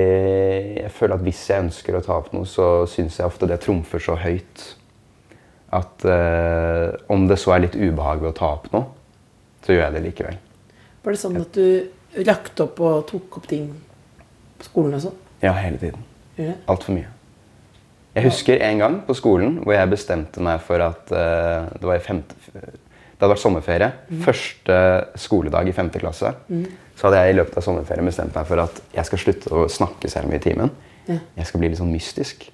[0.83, 3.63] Jeg føler at hvis jeg ønsker å ta opp noe, så syns jeg ofte det
[3.65, 4.65] trumfer så høyt
[5.75, 8.85] at eh, om det så er litt ubehag ved å ta opp noe,
[9.65, 10.37] så gjør jeg det likevel.
[11.03, 13.67] Var det sånn at du rakte opp og tok opp ting
[14.61, 15.17] på skolen og sånn?
[15.43, 16.05] Ja, hele tiden.
[16.71, 17.11] Altfor mye.
[18.15, 21.99] Jeg husker en gang på skolen hvor jeg bestemte meg for at eh, det var
[21.99, 22.39] i femte
[23.15, 23.91] Det hadde vært sommerferie.
[24.25, 24.79] Første
[25.23, 25.93] skoledag i 5.
[26.03, 26.33] klasse.
[26.99, 29.69] Så hadde jeg i løpet av sommerferien bestemt meg for at jeg skal slutte å
[29.71, 30.75] snakke så mye i timen.
[31.07, 32.49] Jeg skal bli litt sånn mystisk.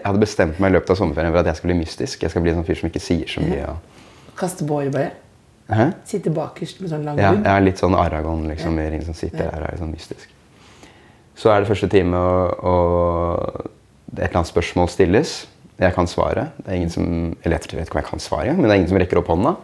[0.00, 2.22] Jeg hadde bestemt meg i løpet av sommerferien for at jeg skal bli mystisk.
[2.24, 3.66] Jeg skal bli en sånn fyr som ikke sier så mye.
[3.68, 4.30] Og...
[4.40, 5.10] Kaste båret, bare?
[5.70, 5.86] Hæ?
[6.08, 8.78] Sitte bakerst med sånn lang Ja, jeg er litt sånn Aragon, liksom.
[8.82, 10.32] i Ring som sitter der og er sånn mystisk.
[11.38, 15.34] Så er det første time, og, og et eller annet spørsmål stilles.
[15.80, 16.56] Jeg kan svaret.
[16.60, 17.04] Det er ingen som,
[17.40, 19.30] eller jeg vet ikke om jeg kan svaret, men det er ingen som rekker opp
[19.32, 19.54] hånda.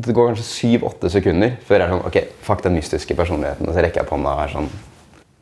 [0.00, 2.16] Det går kanskje syv-åtte sekunder før jeg er sånn Ok,
[2.46, 3.66] fuck den mystiske personligheten.
[3.66, 4.68] Og så rekker jeg opp hånda og er sånn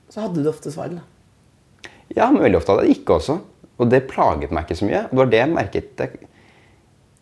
[0.08, 1.90] Så hadde du ofte svaret, da.
[2.16, 3.38] Ja, men veldig ofte hadde jeg det ikke også.
[3.78, 5.04] Og det plaget meg ikke så mye.
[5.10, 5.90] Det var det jeg merket.
[6.00, 6.30] Jeg,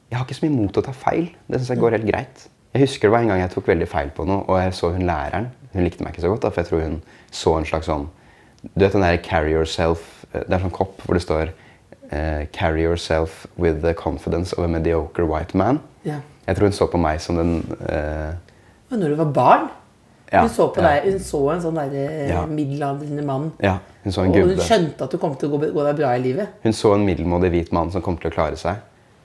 [0.07, 1.29] jeg har ikke så mye mot å ta feil.
[1.51, 2.47] Det syns jeg går helt greit.
[2.77, 4.93] Jeg husker det var en gang jeg tok veldig feil på noe, og jeg så
[4.95, 5.51] hun læreren.
[5.75, 6.99] Hun likte meg ikke så godt, da, for jeg tror hun
[7.35, 8.09] så en slags sånn
[8.67, 11.53] Du vet den der 'carry yourself' Det er en sånn kopp hvor det står
[12.11, 15.79] eh, 'Carry yourself with the confidence of a mediocre white man'.
[16.05, 16.21] Ja.
[16.47, 18.35] Jeg tror hun så på meg som den uh,
[18.90, 19.69] Men når du var barn
[20.33, 20.88] Ja, Hun så på ja.
[20.88, 22.47] deg, hun så en sånn der, Ja.
[22.47, 23.53] middelaldrende mann.
[23.62, 26.19] Ja, hun og hun skjønte at du kom til å gå, gå deg bra i
[26.19, 26.49] livet.
[26.62, 28.77] Hun så en middelmådig hvit mann som kom til å klare seg.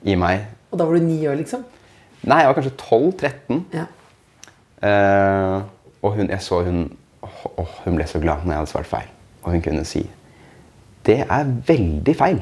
[0.04, 0.44] I meg.
[0.70, 1.64] Og da var du ni år, liksom.
[2.22, 3.64] Nei, jeg var kanskje 12-13.
[3.74, 3.84] Ja.
[4.82, 5.62] Eh,
[6.02, 9.10] og hun, jeg så hun åh, Hun ble så glad når jeg hadde svart feil.
[9.42, 10.02] Og hun kunne si
[11.06, 12.40] Det er veldig feil.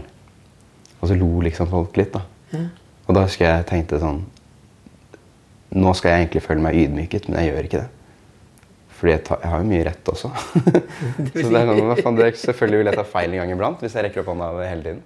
[1.00, 2.66] Og så lo liksom folk litt, da.
[3.06, 4.24] Og da husker jeg tenkte sånn
[5.70, 7.90] Nå skal jeg egentlig føle meg ydmyket, men jeg gjør ikke det.
[8.98, 10.30] Fordi jeg, tar, jeg har jo mye rett også.
[11.30, 13.84] så det er sånn, faen, det er selvfølgelig vil jeg ta feil en gang iblant
[13.84, 14.98] hvis jeg rekker opp hånda hele tiden.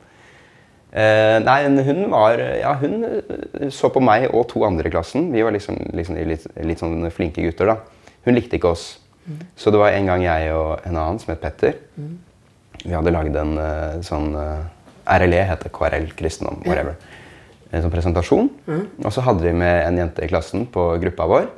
[0.95, 5.29] Eh, nei, hun var Ja, hun eh, så på meg og to andre i klassen.
[5.35, 8.11] Vi var liksom, liksom litt, litt sånn flinke gutter, da.
[8.25, 8.87] Hun likte ikke oss.
[9.57, 11.79] Så det var en gang jeg og en annen som het Petter.
[12.85, 14.65] Vi hadde lagd en eh, sånn eh,
[15.07, 16.97] RLE, heter KRL, kristendom, whatever.
[17.75, 18.49] En sånn presentasjon.
[19.03, 21.51] Og så hadde vi med en jente i klassen på gruppa vår.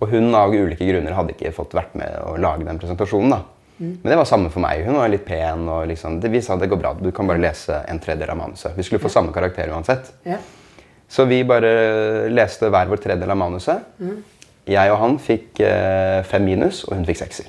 [0.00, 3.36] Og hun av ulike grunner hadde ikke fått vært med å lage den presentasjonen.
[3.36, 3.42] da.
[3.80, 4.82] Men det var samme for meg.
[4.84, 5.68] Hun var litt pen.
[5.68, 8.36] og liksom, det, Vi sa det går bra, du kan bare lese en tredjedel av
[8.36, 8.76] manuset.
[8.76, 10.12] Vi skulle få samme karakter uansett.
[10.24, 10.36] Ja.
[11.08, 13.88] Så vi bare leste hver vår tredjedel av manuset.
[14.70, 17.48] Jeg og han fikk eh, fem minus, og hun fikk sekser.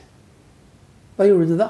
[1.17, 1.67] Hva gjorde du da?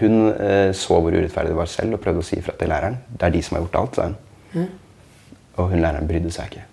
[0.00, 2.96] Hun eh, så hvor urettferdig det var selv og prøvde å si ifra til læreren.
[3.12, 4.68] Det er de som har gjort alt, sa hun.
[5.56, 6.64] Og hun læreren brydde seg ikke.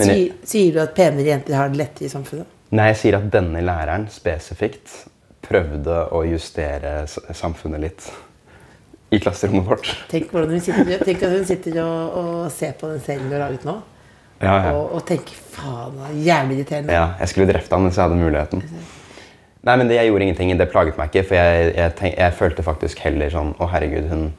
[0.00, 2.56] Jeg, Sier, sier du at penere jenter har det lettere i samfunnet?
[2.70, 4.92] nei, jeg sier at denne læreren spesifikt
[5.42, 7.00] prøvde å justere
[7.34, 8.06] samfunnet litt
[9.10, 9.88] i klasserommet vårt.
[10.12, 10.30] Tenk,
[10.62, 13.74] sitter, tenk at hun sitter og, og ser på den serien du har laget nå,
[14.40, 14.70] Ja, ja.
[14.76, 16.94] og, og tenker faen, det jævlig irriterende.
[16.94, 18.62] Ja, jeg skulle drept han hvis jeg hadde muligheten.
[19.66, 20.52] Nei, men det, Jeg gjorde ingenting.
[20.58, 21.26] Det plaget meg ikke.
[21.28, 24.30] For jeg, jeg, tenk, jeg følte faktisk heller sånn Å, herregud, hun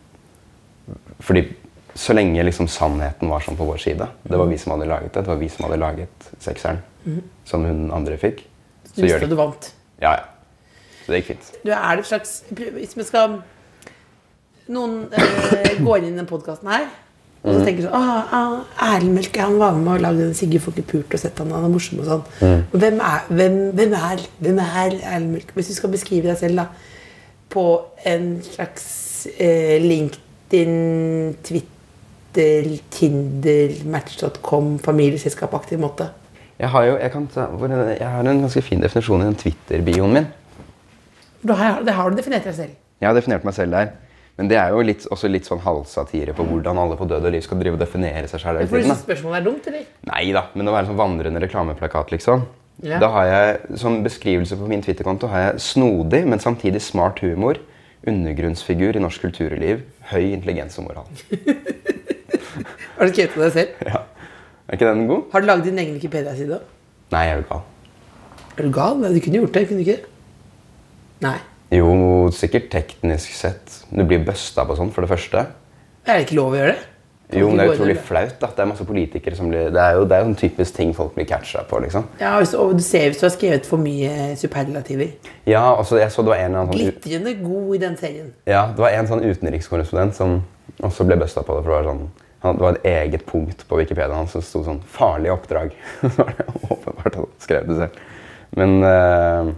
[1.22, 1.46] Fordi
[1.92, 5.12] så lenge liksom sannheten var sånn på vår side Det var vi som hadde laget
[5.12, 5.26] det.
[5.26, 6.80] Det var vi som hadde laget sekseren
[7.50, 8.44] som hun andre fikk.
[8.84, 9.68] Du Så gjør visste det at du vant.
[10.02, 10.68] Ja, ja.
[11.02, 11.48] Så det gikk fint.
[11.66, 13.40] Du er det slags Hvis vi skal
[14.72, 16.86] Noen øh, går inn i den podkasten her
[17.44, 17.60] og Mm.
[17.60, 20.60] så tenker du sånn ah, ah, Erlend Melke han var med og lagde den 'Sigge
[20.62, 22.24] får ikke pult og sett han, han er morsom og sånn.
[22.42, 22.64] Mm.
[22.72, 25.54] Hvem er hvem, hvem er, hvem er Erlend Melke?
[25.56, 26.66] Hvis du skal beskrive deg selv da
[27.50, 36.10] på en slags eh, LinkedIn, Twitter, Tinder, Match.com, familieselskapaktig måte.
[36.60, 37.48] Jeg har jo jeg kan ta,
[38.00, 40.28] jeg har en ganske fin definisjon i den Twitter-bioen min.
[41.50, 42.78] Har, det har du definert deg selv.
[43.02, 43.88] Jeg har definert meg selv der.
[44.40, 47.34] Men det er jo litt, også litt sånn halvsatire på hvordan alle på død og
[47.36, 48.62] liv skal drive og definere seg sjøl.
[48.64, 49.84] Du ikke spørsmålet er dumt, eller?
[50.08, 52.46] Nei da, men å være en sånn vandrende reklameplakat, liksom.
[52.82, 52.98] Ja.
[53.02, 57.60] Da har jeg, Som beskrivelse på min Twitter-konto har jeg snodig, men samtidig smart humor,
[58.08, 61.12] undergrunnsfigur i norsk kulturliv, høy intelligens og moral.
[62.98, 63.86] Har du skrevet det deg selv?
[63.92, 64.02] Ja.
[64.68, 65.28] Er ikke den god?
[65.34, 66.58] Har du lagd din egen Wikipedia-side?
[67.12, 67.64] Nei, jeg er jo gal.
[68.56, 69.02] Er du gal?
[69.04, 70.12] Du kunne gjort det, kunne du ikke?
[71.26, 71.38] Nei.
[71.72, 71.92] Jo,
[72.36, 73.78] sikkert teknisk sett.
[73.90, 75.46] Du blir busta på sånn, for det første.
[76.06, 76.88] Er det ikke lov å gjøre det?
[77.32, 78.34] Kan Jo, men det er utrolig flaut.
[78.42, 78.48] da.
[78.48, 80.92] Det er masse politikere som blir Det er jo det er jo en typisk ting
[80.94, 82.04] folk blir catcha på, liksom.
[82.20, 85.14] Ja, hvis, og du ser hvis du har skrevet for mye superlativer.
[85.48, 87.96] Ja, og så jeg så det var en eller annen sånn Glitrende god i den
[88.02, 88.34] serien.
[88.46, 90.42] Ja, det var en sånn utenrikskorrespondent som
[90.84, 91.64] også ble busta på det.
[91.64, 92.04] for Det var, sånn,
[92.44, 95.72] han, det var et eget punkt på Wikipedia hans som sto sånn 'farlig oppdrag'.
[96.02, 98.02] Så var det åpenbart han skrev det selv.
[98.60, 99.54] Men eh,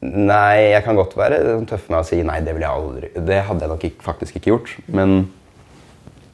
[0.00, 3.10] Nei, jeg kan godt være tøff med å si nei, det ville jeg aldri.
[3.28, 4.70] Det hadde jeg nok ikke, faktisk ikke gjort.
[4.88, 5.26] Men,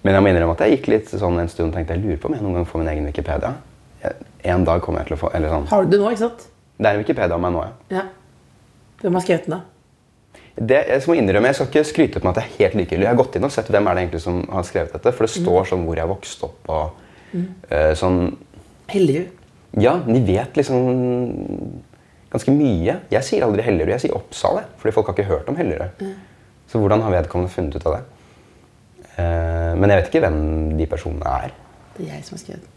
[0.07, 2.20] men jeg må innrømme at jeg gikk litt sånn en stund og tenkte jeg lurer
[2.22, 3.57] på om jeg noen gang får min egen Wikipedia.
[4.05, 5.66] Jeg, en dag kommer jeg til å få eller sånn.
[5.72, 6.44] Har du det nå, ikke sant?
[6.76, 7.96] Det er en Wikipedia om meg nå, ja.
[7.98, 8.05] Ja.
[9.02, 9.64] Hvem har skrevet den, da?
[10.57, 13.05] Det, jeg må innrømme, jeg skal ikke skryte på meg at jeg er helt likegyldig.
[13.05, 15.12] Jeg har gått inn og sett hvem er det egentlig som har skrevet dette.
[15.12, 17.35] For det står sånn hvor jeg vokste opp og
[17.68, 18.22] eh, sånn
[18.88, 19.42] Hellerud.
[19.83, 20.79] Ja, de vet liksom
[22.32, 22.98] ganske mye.
[23.12, 24.62] Jeg sier aldri Hellerud, jeg sier Oppsal.
[24.80, 26.04] Fordi folk har ikke hørt om Hellerud.
[26.66, 28.04] Så hvordan har vedkommende funnet ut av det?
[29.16, 30.40] Uh, men jeg vet ikke hvem
[30.76, 31.54] de personene er.
[31.96, 32.72] Det er jeg som har skrevet.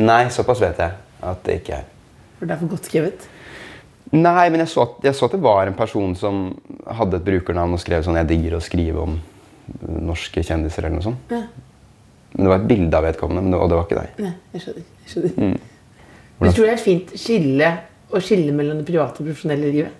[0.00, 0.94] Nei, såpass vet jeg
[1.28, 1.88] at det ikke er.
[2.38, 3.26] For det er for godt skrevet.
[4.12, 6.40] Nei, men jeg så, at, jeg så at det var en person som
[6.98, 9.20] hadde et brukernavn og skrev sånn 'Jeg digger å skrive om
[9.82, 11.32] norske kjendiser eller noe sånt.
[11.32, 11.44] Ja.
[12.32, 14.24] Men det var et bilde av vedkommende, men det, og det var ikke deg.
[14.24, 14.84] Nei, jeg skjønner.
[15.04, 15.56] Jeg skjønner.
[16.42, 17.70] Du tror det er et fint skille
[18.12, 19.98] å skille mellom det private og profesjonelle livet?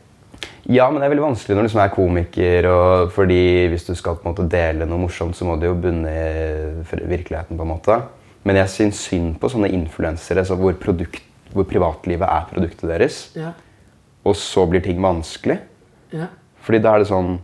[0.71, 3.41] Ja, men det er veldig vanskelig når du er komiker, og fordi
[3.73, 7.01] hvis du skal på en måte dele noe morsomt, så må du jo bunne i
[7.11, 7.97] virkeligheten, på en måte.
[8.47, 11.21] Men jeg syns synd på sånne influensere så hvor, produkt,
[11.55, 13.53] hvor privatlivet er produktet deres, Ja.
[14.25, 15.59] og så blir ting vanskelig.
[16.13, 16.29] ja.
[16.63, 17.41] Fordi da er det sånn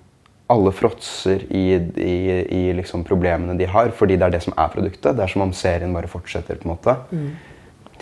[0.49, 2.13] Alle fråtser i, i,
[2.57, 5.13] i liksom problemene de har, fordi det er det som er produktet.
[5.19, 6.57] Det er som om serien bare fortsetter.
[6.57, 6.95] på en måte.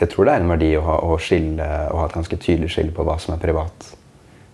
[0.01, 2.69] Jeg tror det er en verdi å ha, å skille, å ha et ganske tydelig
[2.75, 3.87] skille på hva som er privat,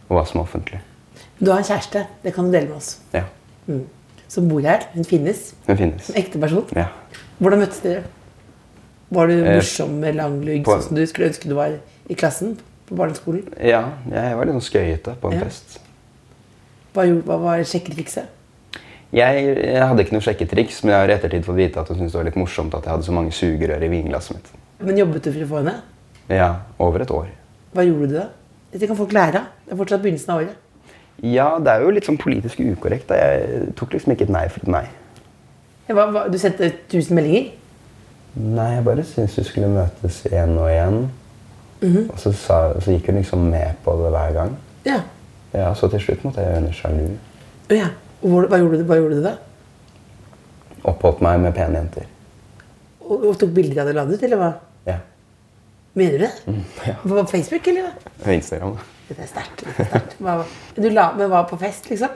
[0.08, 0.80] og hva som er offentlig.
[1.42, 2.04] Du har en kjæreste.
[2.22, 2.98] Det kan du dele med oss.
[3.12, 3.24] Ja,
[4.32, 4.86] Som bor her.
[4.94, 5.52] Hun finnes.
[5.66, 6.08] Hun finnes.
[6.10, 6.64] En ekte person.
[6.76, 6.86] Ja.
[7.42, 8.04] Hvordan møttes dere?
[9.12, 11.74] Var du Eh, morsom med lang lugg, sånn som du skulle ønske du var
[12.08, 12.54] i klassen
[12.88, 13.42] på barneskolen?
[13.60, 15.44] ja, jeg var litt sånn skøyete på en Ja.
[15.44, 15.80] fest.
[16.94, 18.24] Hva, hva var sjekketrikset?
[19.12, 21.98] Jeg, jeg hadde ikke noe sjekketriks, men jeg har i ettertid fått vite at hun
[21.98, 24.48] syntes det var litt morsomt at jeg hadde så mange sugerør i vinglasset mitt.
[24.82, 25.76] Men jobbet du for å få henne?
[26.32, 26.50] Ja,
[26.82, 27.30] over et år.
[27.72, 28.26] Hva gjorde du da?
[28.72, 29.48] Dette kan folk lære av.
[29.66, 30.58] Det er fortsatt begynnelsen av året.
[31.22, 33.08] Ja, det er jo litt sånn politisk ukorrekt.
[33.10, 33.18] da.
[33.20, 34.84] Jeg tok liksom ikke et nei for et nei.
[35.92, 37.50] Hva, hva, du sendte 1000 meldinger?
[38.32, 41.02] Nei, jeg bare syntes vi skulle møtes igjen og igjen.
[41.82, 44.56] Og så, sa, så gikk hun liksom med på det hver gang.
[44.86, 45.00] Ja.
[45.52, 47.08] Ja, Så til slutt måtte jeg gjøre henne sjalu.
[47.74, 47.90] Ja.
[48.22, 49.34] Hvor, hva, gjorde du, hva gjorde du da?
[50.88, 52.06] Oppholdt meg med pene jenter.
[53.02, 54.52] Og, og tok bilder av det og la det ut, eller hva?
[55.94, 56.32] Mener du det?
[56.86, 56.94] ja.
[57.02, 57.90] På Facebook, eller
[58.24, 58.78] På Instagram.
[59.08, 59.64] Dette er sterkt.
[59.66, 60.06] er.
[60.22, 62.08] Hva- Du la, med var på fest, liksom?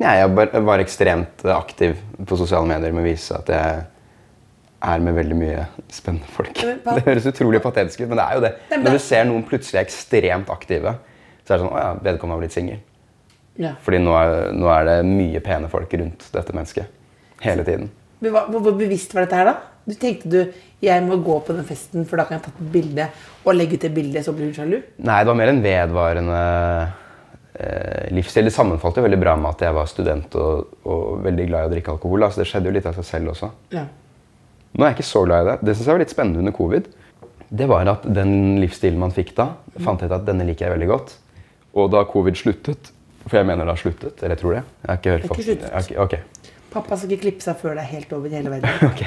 [0.00, 3.82] Nei, jeg var ekstremt aktiv på sosiale medier med å vise at jeg
[4.82, 6.52] er med veldig mye spennende folk.
[6.84, 8.52] Hva- Det høres utrolig patetisk ut, men det er jo det.
[8.82, 10.94] Når du ser noen plutselig er ekstremt aktive,
[11.46, 12.80] så er det sånn Å ja, vedkommende har blitt singel.
[13.60, 13.74] Ja.
[13.84, 16.86] Fordi nå er, nå er det mye pene folk rundt dette mennesket.
[17.44, 17.90] Hele tiden.
[18.22, 19.56] Hvor bevisst var dette her, da?
[19.86, 20.38] Du tenkte du
[20.82, 23.06] jeg må gå på den festen, for da kan jeg ta et bilde
[23.44, 24.76] og legge ut det bildet, så blir hun sjalu?
[25.02, 26.38] Nei, det var mer en vedvarende
[27.58, 28.46] eh, livsstil.
[28.48, 31.70] Det sammenfalt jo veldig bra med at jeg var student og, og veldig glad i
[31.70, 32.24] å drikke alkohol.
[32.24, 33.50] Da, så det skjedde jo litt av seg selv også.
[33.74, 33.86] Ja.
[34.72, 35.56] Nå er jeg ikke så glad i det.
[35.68, 36.86] Det synes jeg var litt spennende under covid.
[37.52, 39.50] Det var at den livsstilen man fikk da,
[39.84, 41.16] fant jeg ut at denne liker jeg veldig godt.
[41.76, 42.88] Og da covid sluttet,
[43.26, 44.62] for jeg mener det har sluttet, eller jeg tror det.
[44.82, 45.66] Jeg har ikke hørt Det er ikke sluttet.
[45.68, 46.48] jeg har ikke- Ok.
[46.72, 48.86] Pappa skal ikke klippe seg før det er helt over i hele verden.
[48.92, 49.02] ok.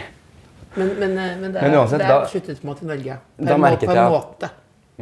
[0.76, 3.18] Men, men, eh, men det er, Men uansett, det er sluttet måte i Norge.
[3.40, 4.50] Da merket på en jeg at- måte.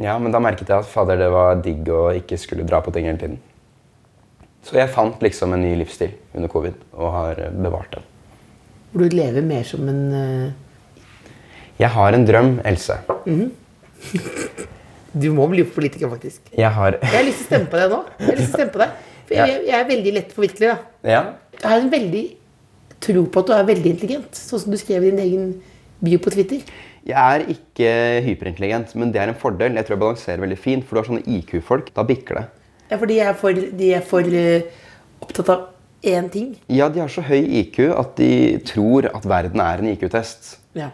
[0.02, 2.92] Ja, men da merket jeg at fader, det var digg å ikke skulle dra på
[2.94, 3.38] ting hele tiden.
[4.64, 8.02] Så jeg fant liksom en ny livsstil under covid, og har eh, bevart den.
[8.94, 10.52] Hvor du lever mer som en uh...
[11.78, 12.98] Jeg har en drøm, Else.
[15.14, 16.48] Du må bli politiker, faktisk.
[16.58, 18.00] Jeg har Jeg har lyst til å stemme på deg nå.
[18.18, 18.96] Jeg har lyst til å stemme på deg.
[19.28, 20.70] For jeg, jeg er veldig lett påvirkelig.
[20.72, 21.10] da.
[21.12, 21.20] Ja,
[21.60, 22.22] Jeg har en veldig
[23.02, 25.54] tro på at du er veldig intelligent, sånn som du skrev i din egen
[26.04, 26.64] bio på Twitter.
[27.04, 27.88] Jeg er ikke
[28.24, 29.76] hyperintelligent, men det er en fordel.
[29.76, 31.90] Jeg tror jeg balanserer veldig fint, for du har sånne IQ-folk.
[31.96, 32.44] Da bikker det.
[32.88, 34.66] Ja, for de er for, de er for eh,
[35.24, 35.64] opptatt av
[36.04, 36.52] én ting.
[36.72, 38.30] Ja, de har så høy IQ at de
[38.68, 40.54] tror at verden er en IQ-test.
[40.76, 40.90] Ja.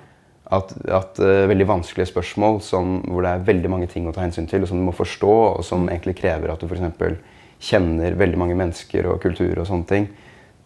[0.51, 4.25] At, at uh, veldig vanskelige spørsmål som, hvor det er veldig mange ting å ta
[4.25, 7.23] hensyn til, og som du må forstå, og som egentlig krever at du f.eks.
[7.71, 10.09] kjenner veldig mange mennesker og kultur og sånne ting,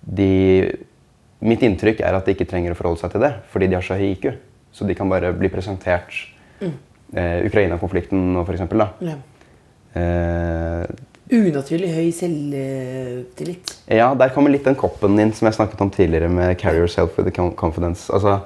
[0.04, 0.30] de,
[1.44, 3.84] Mitt inntrykk er at de ikke trenger å forholde seg til det, fordi de har
[3.84, 4.30] så høy IQ.
[4.74, 6.14] Så de kan bare bli presentert
[6.64, 8.64] eh, Ukraina-konflikten nå, f.eks.
[9.04, 9.18] ja.
[9.94, 10.86] Eh,
[11.34, 13.70] Unaturlig høy selvtillit.
[13.88, 17.16] Ja, der kommer litt den koppen din som jeg snakket om tidligere med carry yourself
[17.16, 18.10] with confidence.
[18.12, 18.38] Altså,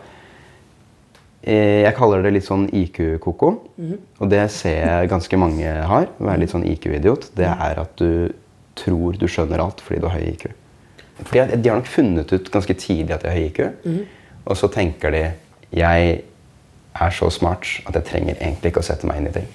[1.42, 3.50] eh, jeg kaller det litt sånn IQ-koko,
[4.20, 6.06] og det ser jeg ganske mange har.
[6.18, 7.32] Være litt sånn IQ-idiot.
[7.38, 8.30] Det er at du
[8.78, 10.48] tror du skjønner alt fordi du har høy IQ.
[11.24, 13.60] Fordi De har nok funnet ut ganske tidlig at de har IQ,
[14.46, 15.22] og så tenker de
[15.76, 16.20] jeg
[17.00, 19.48] er så smart at jeg trenger egentlig ikke å sette meg inn i ting.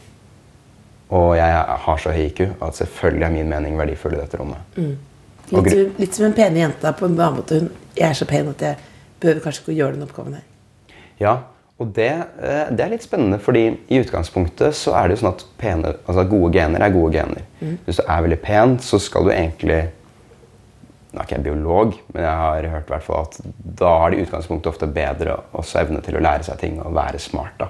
[1.14, 4.58] Og jeg har så høy IQ at selvfølgelig er min mening verdifull i dette rommet.
[4.78, 4.98] Mm.
[5.52, 7.60] Litt, som- litt som en pene jente på en annen måte.
[7.60, 8.78] Hun, jeg er så pen at jeg
[9.20, 10.96] behøver kanskje ikke å gjøre den oppgaven her.
[11.20, 11.38] Ja,
[11.80, 12.12] og det,
[12.42, 15.96] eh, det er litt spennende, fordi i utgangspunktet så er det jo sånn at pene,
[16.08, 17.42] altså gode gener er gode gener.
[17.86, 19.90] Hvis du er veldig pen, så skal du egentlig
[21.14, 23.36] Nå er ikke jeg biolog, men jeg har hørt i hvert fall at
[23.80, 26.96] da har de i utgangspunktet ofte bedre også evne til å lære seg ting og
[26.98, 27.54] være smart.
[27.60, 27.68] da.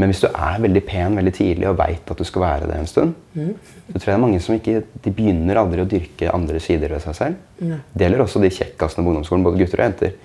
[0.00, 2.78] Men hvis du er veldig pen veldig tidlig og veit at du skal være det
[2.80, 6.32] en stund, så tror jeg det er mange som ikke de begynner aldri å dyrke
[6.32, 7.36] andre sider ved seg selv.
[7.60, 10.16] Det gjelder også de kjekkasene på ungdomsskolen, både gutter og jenter.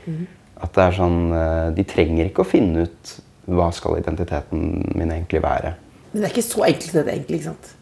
[0.63, 3.11] At det er sånn, eh, De trenger ikke å finne ut
[3.45, 4.63] hva skal identiteten
[4.95, 5.75] min egentlig være.
[6.13, 7.41] Men det er ikke så enkelt det, egentlig.
[7.41, 7.73] ikke sant?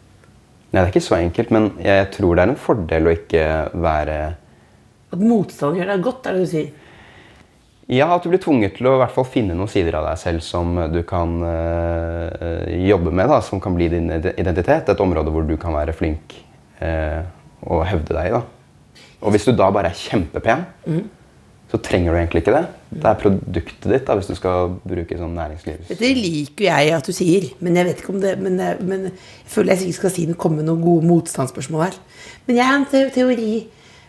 [0.72, 3.44] Nei, det er ikke så enkelt, men jeg tror det er en fordel å ikke
[3.78, 4.16] være
[5.14, 6.74] At motstand gjør deg godt, er det du sier.
[7.86, 10.18] Ja, at du blir tvunget til å i hvert fall finne noen sider av deg
[10.18, 14.90] selv som du kan øh, jobbe med, da, som kan bli din identitet.
[14.90, 16.34] Et område hvor du kan være flink
[16.82, 17.20] øh,
[17.62, 18.34] og hevde deg i.
[18.34, 18.42] da.
[19.22, 20.66] Og hvis du da bare er kjempepen,
[21.70, 22.64] så trenger du egentlig ikke det.
[23.02, 25.88] Det er produktet ditt, da, hvis du skal bruke sånn næringslivs...
[25.90, 29.08] Dette liker jeg at du sier, men jeg vet ikke om det Men, jeg- men
[29.08, 29.16] jeg
[29.50, 31.96] føler jeg sikkert skal si det, komme noen gode motstandsspørsmål her.
[32.46, 33.48] Men jeg har en teori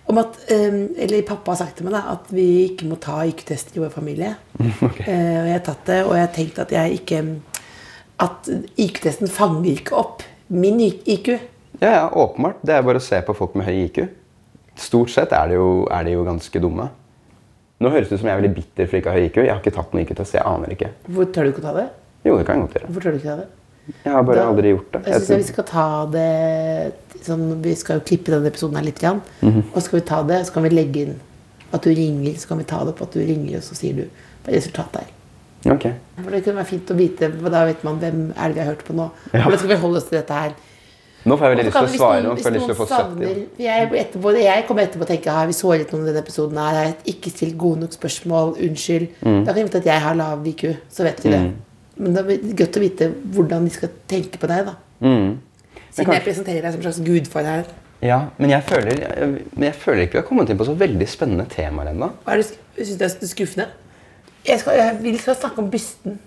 [0.07, 3.17] om at eh, Eller pappa har sagt til meg da, at vi ikke må ta
[3.27, 4.35] IQ-tester i vår familie.
[4.87, 5.09] Okay.
[5.09, 7.23] og jeg har tatt det, og jeg har tenkt at jeg ikke
[8.27, 8.47] At
[8.77, 11.33] IQ-testen fanger ikke opp min IQ.
[11.81, 12.61] Ja, ja, åpenbart.
[12.65, 13.99] Det er bare å se på folk med høy IQ.
[14.79, 16.87] Stort sett er de jo, er de jo ganske dumme.
[17.79, 19.35] Nå høres det ut som jeg er veldig bitter for ikke å ha IQ.
[19.43, 20.89] Jeg har ikke tatt noen IQ-test, jeg aner ikke.
[21.13, 21.87] Hvor tør du ikke å ta det?
[22.25, 22.87] Jo, det kan jeg godt gjøre.
[22.89, 23.47] Hvorfor tør du ikke ta det?
[24.03, 25.01] Jeg har bare Da- aldri gjort det.
[25.05, 28.99] Jeg jeg vi skal ta det sånn, Vi skal jo klippe denne episoden her litt.
[28.99, 29.63] Grann, Mhm.
[29.73, 31.19] Og så skal vi ta det, så kan vi legge inn
[31.71, 32.33] at du ringer.
[32.35, 34.03] Så kan vi ta det på at du ringer, og så sier du
[34.45, 35.71] hva resultatet er.
[35.71, 35.93] Ok.
[36.23, 38.59] For Det kunne være fint å vite, for da vet man hvem er det vi
[38.61, 39.11] har hørt på nå.
[39.33, 39.47] Ja.
[39.49, 40.51] Men skal vi holde oss til dette her?
[41.27, 42.87] Nå får jeg veldig lyst til å svare hvis noen- hvis noen 70.
[42.87, 46.57] savner- Jeg, etterpå, jeg kommer etterpå og tenker har vi såret noen i denne episoden.
[46.57, 46.75] her?
[46.77, 48.53] Har jeg ikke stilt gode nok spørsmål?
[48.69, 49.07] Unnskyld.
[49.23, 49.43] Mm.
[49.45, 50.63] Da kan jeg vite at jeg har lav IQ.
[50.89, 51.41] Så vet vi det.
[51.97, 54.65] Men det er godt å vite hvordan de skal tenke på deg.
[54.65, 55.37] da Mm.
[55.91, 57.65] Siden jeg presenterer deg som en slags gudfar her.
[58.01, 60.75] Ja, men jeg føler, jeg, men jeg føler ikke vi har kommet inn på så
[60.77, 62.11] veldig spennende temaer ennå.
[62.27, 63.67] Syns du det er skuffende?
[64.45, 66.19] Jeg, skal, jeg vil skal snakke om bysten.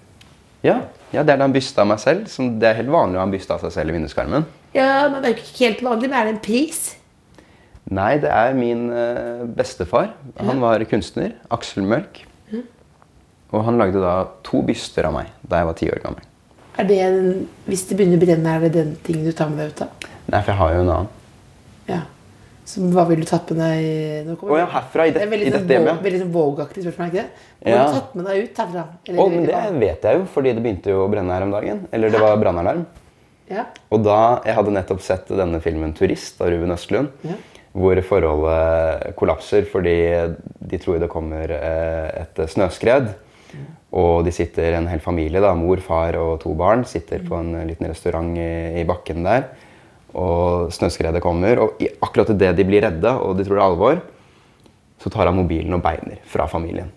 [0.65, 0.81] Ja,
[1.13, 2.27] ja, det er da en byste av meg selv.
[2.29, 4.45] Som det er helt vanlig å ha en byste av seg selv i vinduskarmen.
[4.75, 6.81] Ja, men Det er ikke helt vanlig, men er det en pris?
[7.91, 10.13] Nei, det er min eh, bestefar.
[10.39, 11.33] Han var kunstner.
[11.51, 12.23] Aksel Mørk.
[13.51, 16.23] Og han lagde da to byster av meg da jeg var ti år gammel.
[16.79, 19.59] Er det en, Hvis det begynner å brenne, er det den tingen du tar med
[19.59, 20.07] deg ut av?
[20.31, 21.09] Nei, for jeg har jo en annen.
[21.91, 21.99] Ja.
[22.71, 25.27] Så hva ville du tatt med deg nå kommer ja, det- herfra, i det- det
[25.27, 27.31] er veldig i sånn dette hjemmet, Veldig sånn Vogue-aktig spørsmål, ikke det?
[27.65, 27.87] Hva Ja.
[27.89, 28.85] du tatt med deg ut herfra?
[29.09, 31.43] Eller det men vil det vet jeg jo, fordi det begynte jo å brenne her
[31.43, 31.89] om dagen.
[31.93, 32.87] Eller det var brannalarm.
[33.51, 33.67] Ja.
[33.91, 37.11] Og da, Jeg hadde nettopp sett denne filmen 'Turist' av Ruben Østlund.
[37.27, 37.39] Ja.
[37.71, 39.97] Hvor forholdet kollapser fordi
[40.71, 43.13] de tror det kommer eh, et snøskred.
[43.91, 47.57] Og de sitter en hel familie, da, mor, far og to barn, sitter på en
[47.67, 49.49] liten restaurant i, i bakken der.
[50.15, 53.67] Og snøskredet kommer, og i, akkurat idet de blir redde og de tror det er
[53.67, 54.01] alvor,
[55.01, 56.91] så tar han mobilen og beiner fra familien.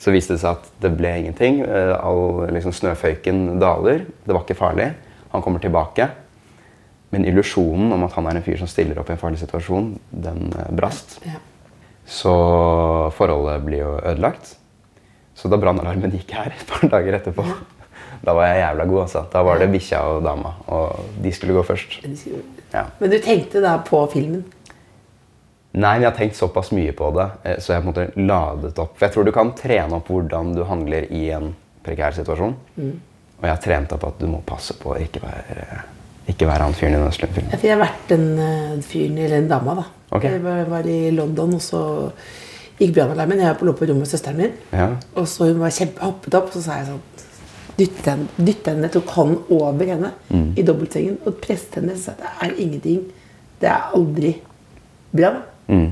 [0.00, 1.60] Så viste det seg at det ble ingenting.
[1.66, 4.06] Eh, All liksom, snøføyken daler.
[4.24, 4.88] Det var ikke farlig.
[5.30, 6.08] Han kommer tilbake.
[7.10, 9.92] Men illusjonen om at han er en fyr som stiller opp i en farlig situasjon,
[10.10, 11.18] den eh, brast.
[11.26, 11.40] Ja.
[12.06, 12.32] Så
[13.16, 14.54] forholdet blir jo ødelagt.
[15.34, 17.44] Så da brannalarmen gikk her et par dager etterpå,
[18.26, 19.02] da var jeg jævla god.
[19.06, 19.24] altså.
[19.32, 22.00] Da var det bikkja og dama, og de skulle gå først.
[22.74, 22.86] Ja.
[23.00, 24.44] Men du tenkte da på filmen?
[25.70, 28.06] Nei, men jeg har tenkt såpass mye på det, eh, så jeg på en måte
[28.18, 28.96] ladet opp.
[28.98, 31.52] For jeg tror du kan trene opp hvordan du handler i en
[31.86, 32.56] prekær situasjon.
[33.40, 35.64] Og jeg har trent opp at du må passe på å ikke være,
[36.28, 37.56] ikke være han fyren i den slumfilmen.
[37.56, 39.86] Jeg har vært den eh, fyren eller den dama, da.
[40.10, 40.36] Okay.
[40.36, 41.80] Jeg var, var i London, og så
[42.80, 43.40] gikk brannalarmen.
[43.40, 44.52] Jeg lå på rommet med søsteren min.
[44.74, 44.90] Ja.
[45.16, 47.06] Og så hun var kjempe, hoppet opp, så sa jeg sånn
[47.80, 50.10] Dyttet henne, dytte henne, tok hånden over henne
[50.58, 51.94] i dobbeltsengen og presset henne.
[51.96, 53.06] Så sa det er ingenting.
[53.62, 54.34] Det er aldri
[55.16, 55.38] brann.
[55.70, 55.86] Mm.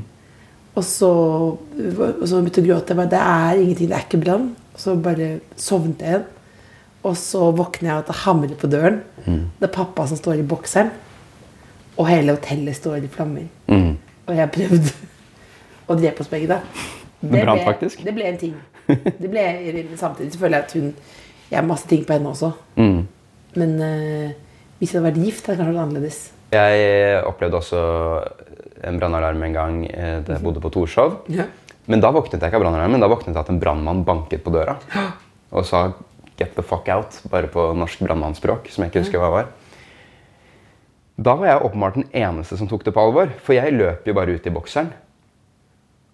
[0.77, 1.09] Og så,
[1.57, 2.97] og så begynte hun å gråte.
[2.99, 4.51] Bare, det er ingenting, det er ikke brann.
[4.75, 6.27] Og så bare sovnet jeg igjen.
[7.09, 9.01] Og så våkner jeg av at det hamrer på døren.
[9.25, 10.91] Det er pappa som står i bokseren.
[11.99, 13.47] Og hele hotellet står i flammer.
[13.71, 13.95] Mm.
[14.29, 14.93] Og jeg prøvde
[15.89, 16.61] å drepe oss begge da.
[17.19, 18.03] Det brant ble- faktisk.
[18.07, 18.59] Det ble en ting.
[19.23, 19.43] Det ble,
[20.01, 20.87] samtidig så føler jeg at hun
[21.51, 22.53] Jeg har masse ting på henne også.
[22.77, 23.01] Mm.
[23.61, 24.31] Men uh,
[24.79, 26.19] hvis jeg hadde vært gift, hadde det kanskje vært annerledes.
[26.53, 27.81] Jeg opplevde også
[28.89, 31.17] en brannalarm en gang eh, da jeg bodde på Torshov.
[31.33, 31.49] Ja.
[31.91, 34.53] Men da våknet jeg ikke av brannalarmen, da våknet jeg at en brannmann banket på
[34.55, 34.77] døra.
[35.51, 35.89] Og sa
[36.39, 39.51] 'get the fuck out', bare på norsk brannmannsspråk, som jeg ikke husker hva var.
[41.19, 44.15] Da var jeg åpenbart den eneste som tok det på alvor, for jeg løp jo
[44.15, 44.93] bare ut i bokseren.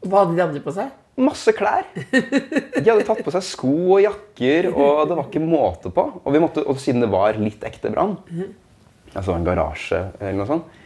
[0.05, 0.93] Hva hadde de andre på seg?
[1.21, 1.85] Masse klær!
[1.95, 6.07] De hadde tatt på seg sko og jakker, og det var ikke måte på.
[6.25, 8.17] Og, vi måtte, og siden det var litt ekte brann,
[9.13, 10.81] altså en garasje eller noe sånt,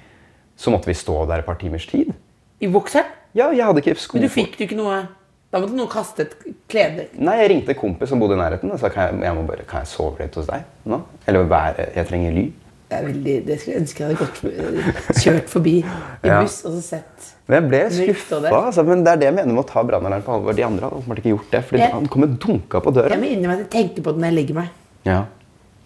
[0.58, 2.10] så måtte vi stå der et par timers tid.
[2.58, 3.14] I bokseren?
[3.36, 5.02] Ja, jeg hadde ikke sko Men du fikk jo ikke noe
[5.50, 6.34] Da måtte noen kaste et
[6.68, 7.06] klede.
[7.16, 9.46] Nei, jeg ringte en kompis som bodde i nærheten og sa kan jeg, jeg må
[9.48, 10.98] bare, kan jeg sove litt hos deg nå?
[11.26, 12.42] Eller være, jeg trenger ly.
[12.88, 15.84] Det, veldig, det skulle jeg ønske jeg hadde gått, eh, kjørt forbi i
[16.28, 16.38] Ja.
[16.42, 18.38] buss og så sett Men jeg ble skuffa.
[18.48, 20.56] Altså, men det er det jeg mener med å ta brannalarm på alvor.
[20.56, 21.62] De andre hadde åpenbart ikke gjort det.
[21.64, 23.08] Fordi Jeg- han kom og dunka på døra.
[23.16, 24.68] Jeg må innrømme at jeg tenker på det når jeg legger meg.
[25.08, 25.18] Ja.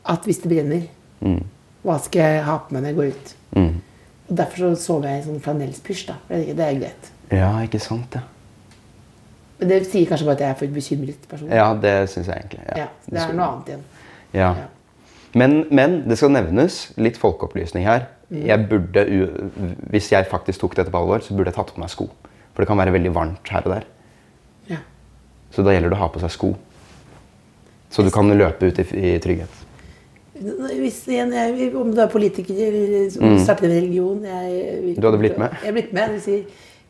[0.07, 0.83] At hvis det brenner,
[1.87, 3.35] hva skal jeg ha på meg når jeg går ut?
[3.55, 3.73] Mm.
[4.29, 6.07] Og Derfor så sover jeg i sånn flanellspysj.
[6.11, 6.15] da.
[6.31, 7.11] det er greit.
[7.31, 8.23] Ja, ikke sant, ja.
[9.63, 11.51] Men det sier kanskje bare at jeg er for bekymret person.
[11.55, 12.65] Ja, det syns jeg egentlig.
[12.81, 13.85] Ja, det er noe annet igjen.
[14.35, 14.49] Ja.
[14.59, 14.67] Ja.
[15.39, 18.09] Men, men det skal nevnes litt folkeopplysning her.
[18.33, 19.05] Jeg burde,
[19.93, 22.09] hvis jeg faktisk tok dette på alvor, så burde jeg tatt på meg sko.
[22.53, 23.87] For det kan være veldig varmt her og der.
[24.73, 24.81] Ja.
[25.53, 26.53] Så da gjelder det å ha på seg sko.
[27.93, 29.61] Så du kan løpe ut i, i trygghet.
[30.43, 31.29] Hvis jeg,
[31.79, 34.95] om du er politiker eller du starter en religion jeg, Mm.
[34.99, 35.53] Du hadde blitt med?
[35.63, 36.09] Jeg er blitt med.
[36.09, 36.39] Det vil si,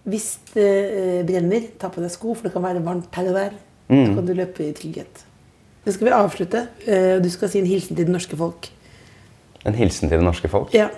[0.09, 3.37] hvis det eh, brenner, ta på deg sko, for det kan være varmt her og
[3.39, 3.53] der.
[3.89, 4.05] Mm.
[4.09, 5.25] Da kan du løpe i trygghet.
[5.85, 6.69] Nå skal vi avslutte.
[6.87, 8.69] eh, Du skal si en hilsen til det norske folk.
[9.65, 10.73] En hilsen til det norske folk.
[10.75, 10.89] Ja.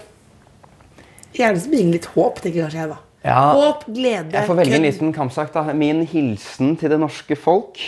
[1.34, 2.98] Gjerne som bringer litt håp, tenker kanskje jeg, da.
[3.24, 3.40] Ja.
[3.56, 5.52] Håp, glede, Jeg får velge en liten kampsak.
[5.52, 5.72] da.
[5.72, 7.78] Min hilsen til det norske folk,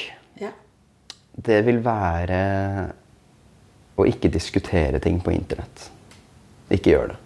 [0.41, 0.51] Ja.
[1.37, 2.93] det vil være
[3.99, 5.91] å ikke diskutere ting på internett.
[6.71, 7.17] Ikke gjør det.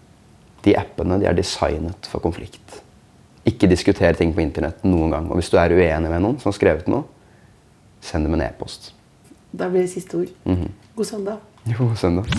[0.62, 2.82] De appene de er designet for konflikt.
[3.60, 5.26] Ikke diskuter ting på internett noen gang.
[5.28, 7.04] Og hvis du er uenig med noen som har skrevet noe,
[8.00, 8.94] send dem en e-post.
[9.52, 10.30] Da blir det siste ord.
[10.48, 10.70] Mhm.
[10.96, 11.42] God søndag.
[11.68, 12.38] Jo, send det.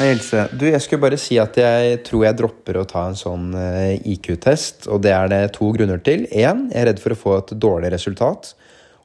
[0.00, 0.48] Hei, Else.
[0.58, 3.94] Du, jeg skulle bare si at jeg tror jeg dropper å ta en sånn eh,
[4.16, 4.88] IQ-test.
[4.90, 6.26] Og det er det to grunner til.
[6.34, 8.56] Én, jeg er redd for å få et dårlig resultat.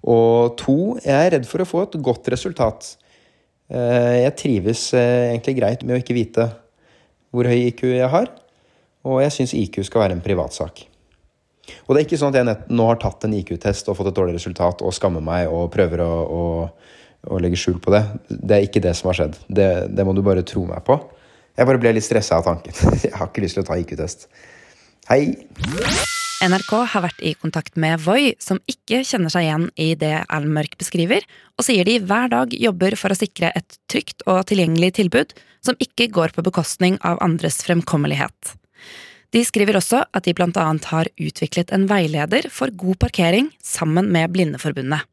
[0.02, 2.96] Og to, jeg er redd for å få et godt resultat.
[3.70, 6.50] Eh, Jeg trives eh, egentlig greit med å ikke vite
[7.30, 8.34] hvor høy IQ jeg har.
[9.06, 10.88] Og jeg syns IQ skal være en privatsak.
[11.86, 14.20] Og det er ikke sånn at jeg nå har tatt en IQ-test og fått et
[14.20, 16.44] dårlig resultat og skammer meg og prøver å, å,
[17.30, 18.04] å legge skjul på det.
[18.30, 19.40] Det er ikke det som har skjedd.
[19.48, 21.00] Det, det må du bare tro meg på.
[21.60, 22.76] Jeg bare ble litt stressa av tanken.
[23.06, 24.30] Jeg har ikke lyst til å ta IQ-test.
[25.10, 25.36] Hei!
[26.40, 30.56] NRK har vært i kontakt med Voi, som ikke kjenner seg igjen i det Erlend
[30.56, 31.26] Mørk beskriver,
[31.60, 35.76] og sier de hver dag jobber for å sikre et trygt og tilgjengelig tilbud som
[35.84, 38.56] ikke går på bekostning av andres fremkommelighet.
[39.30, 44.32] De skriver også at de annet har utviklet en veileder for god parkering sammen med
[44.34, 45.06] Blindeforbundet.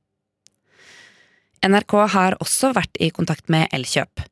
[1.66, 4.22] NRK har også vært i kontakt med Elkjøp.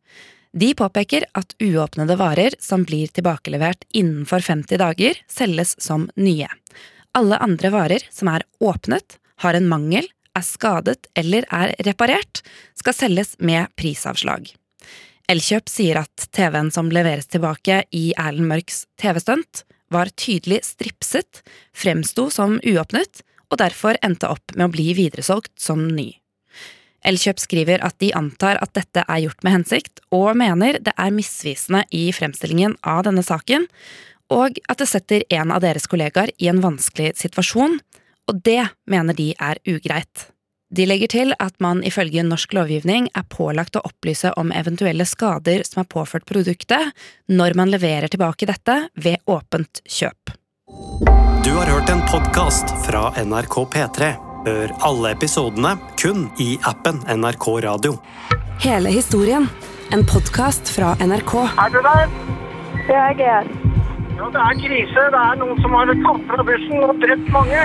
[0.55, 6.49] De påpeker at uåpnede varer som blir tilbakelevert innenfor 50 dager, selges som nye.
[7.15, 12.43] Alle andre varer som er åpnet, har en mangel, er skadet eller er reparert,
[12.79, 14.47] skal selges med prisavslag.
[15.31, 19.65] Elkjøp sier at TV-en som leveres tilbake i Erlend Mørks TV-stunt,
[19.95, 21.45] var tydelig stripset,
[21.77, 26.11] fremsto som uåpnet, og derfor endte opp med å bli videresolgt som ny.
[27.05, 31.13] Elkjøp skriver at de antar at dette er gjort med hensikt, og mener det er
[31.15, 33.69] misvisende i fremstillingen av denne saken,
[34.33, 37.77] og at det setter en av deres kollegaer i en vanskelig situasjon,
[38.25, 40.31] og det mener de er ugreit.
[40.75, 45.63] De legger til at man ifølge norsk lovgivning er pålagt å opplyse om eventuelle skader
[45.69, 46.91] som er påført produktet,
[47.31, 50.35] når man leverer tilbake dette ved åpent kjøp.
[51.47, 54.11] Du har hørt en podkast fra NRK P3.
[54.49, 57.95] Hør alle episodene kun i appen NRK Radio.
[58.65, 59.47] Hele historien.
[59.95, 61.37] En podkast fra NRK.
[61.55, 62.11] Er du der?
[62.89, 63.55] Det er Geir.
[64.19, 65.07] Ja, det er krise.
[65.15, 67.63] Det er noen som har tatt fra bussen og drept mange.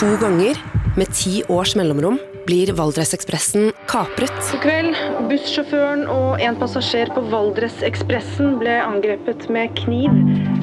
[0.00, 0.60] To ganger,
[0.96, 4.38] med ti års mellomrom, blir Valdresekspressen kapret.
[4.54, 4.96] I kveld,
[5.30, 10.14] bussjåføren og en passasjer på Valdresekspressen ble angrepet med kniv.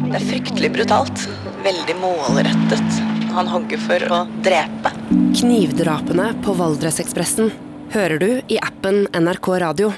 [0.07, 1.28] Det er fryktelig brutalt.
[1.65, 2.99] Veldig målrettet.
[3.38, 4.93] Han hogger for å drepe.
[5.38, 7.53] Knivdrapene på Valdresekspressen
[7.93, 9.93] hører du i appen NRK Radio.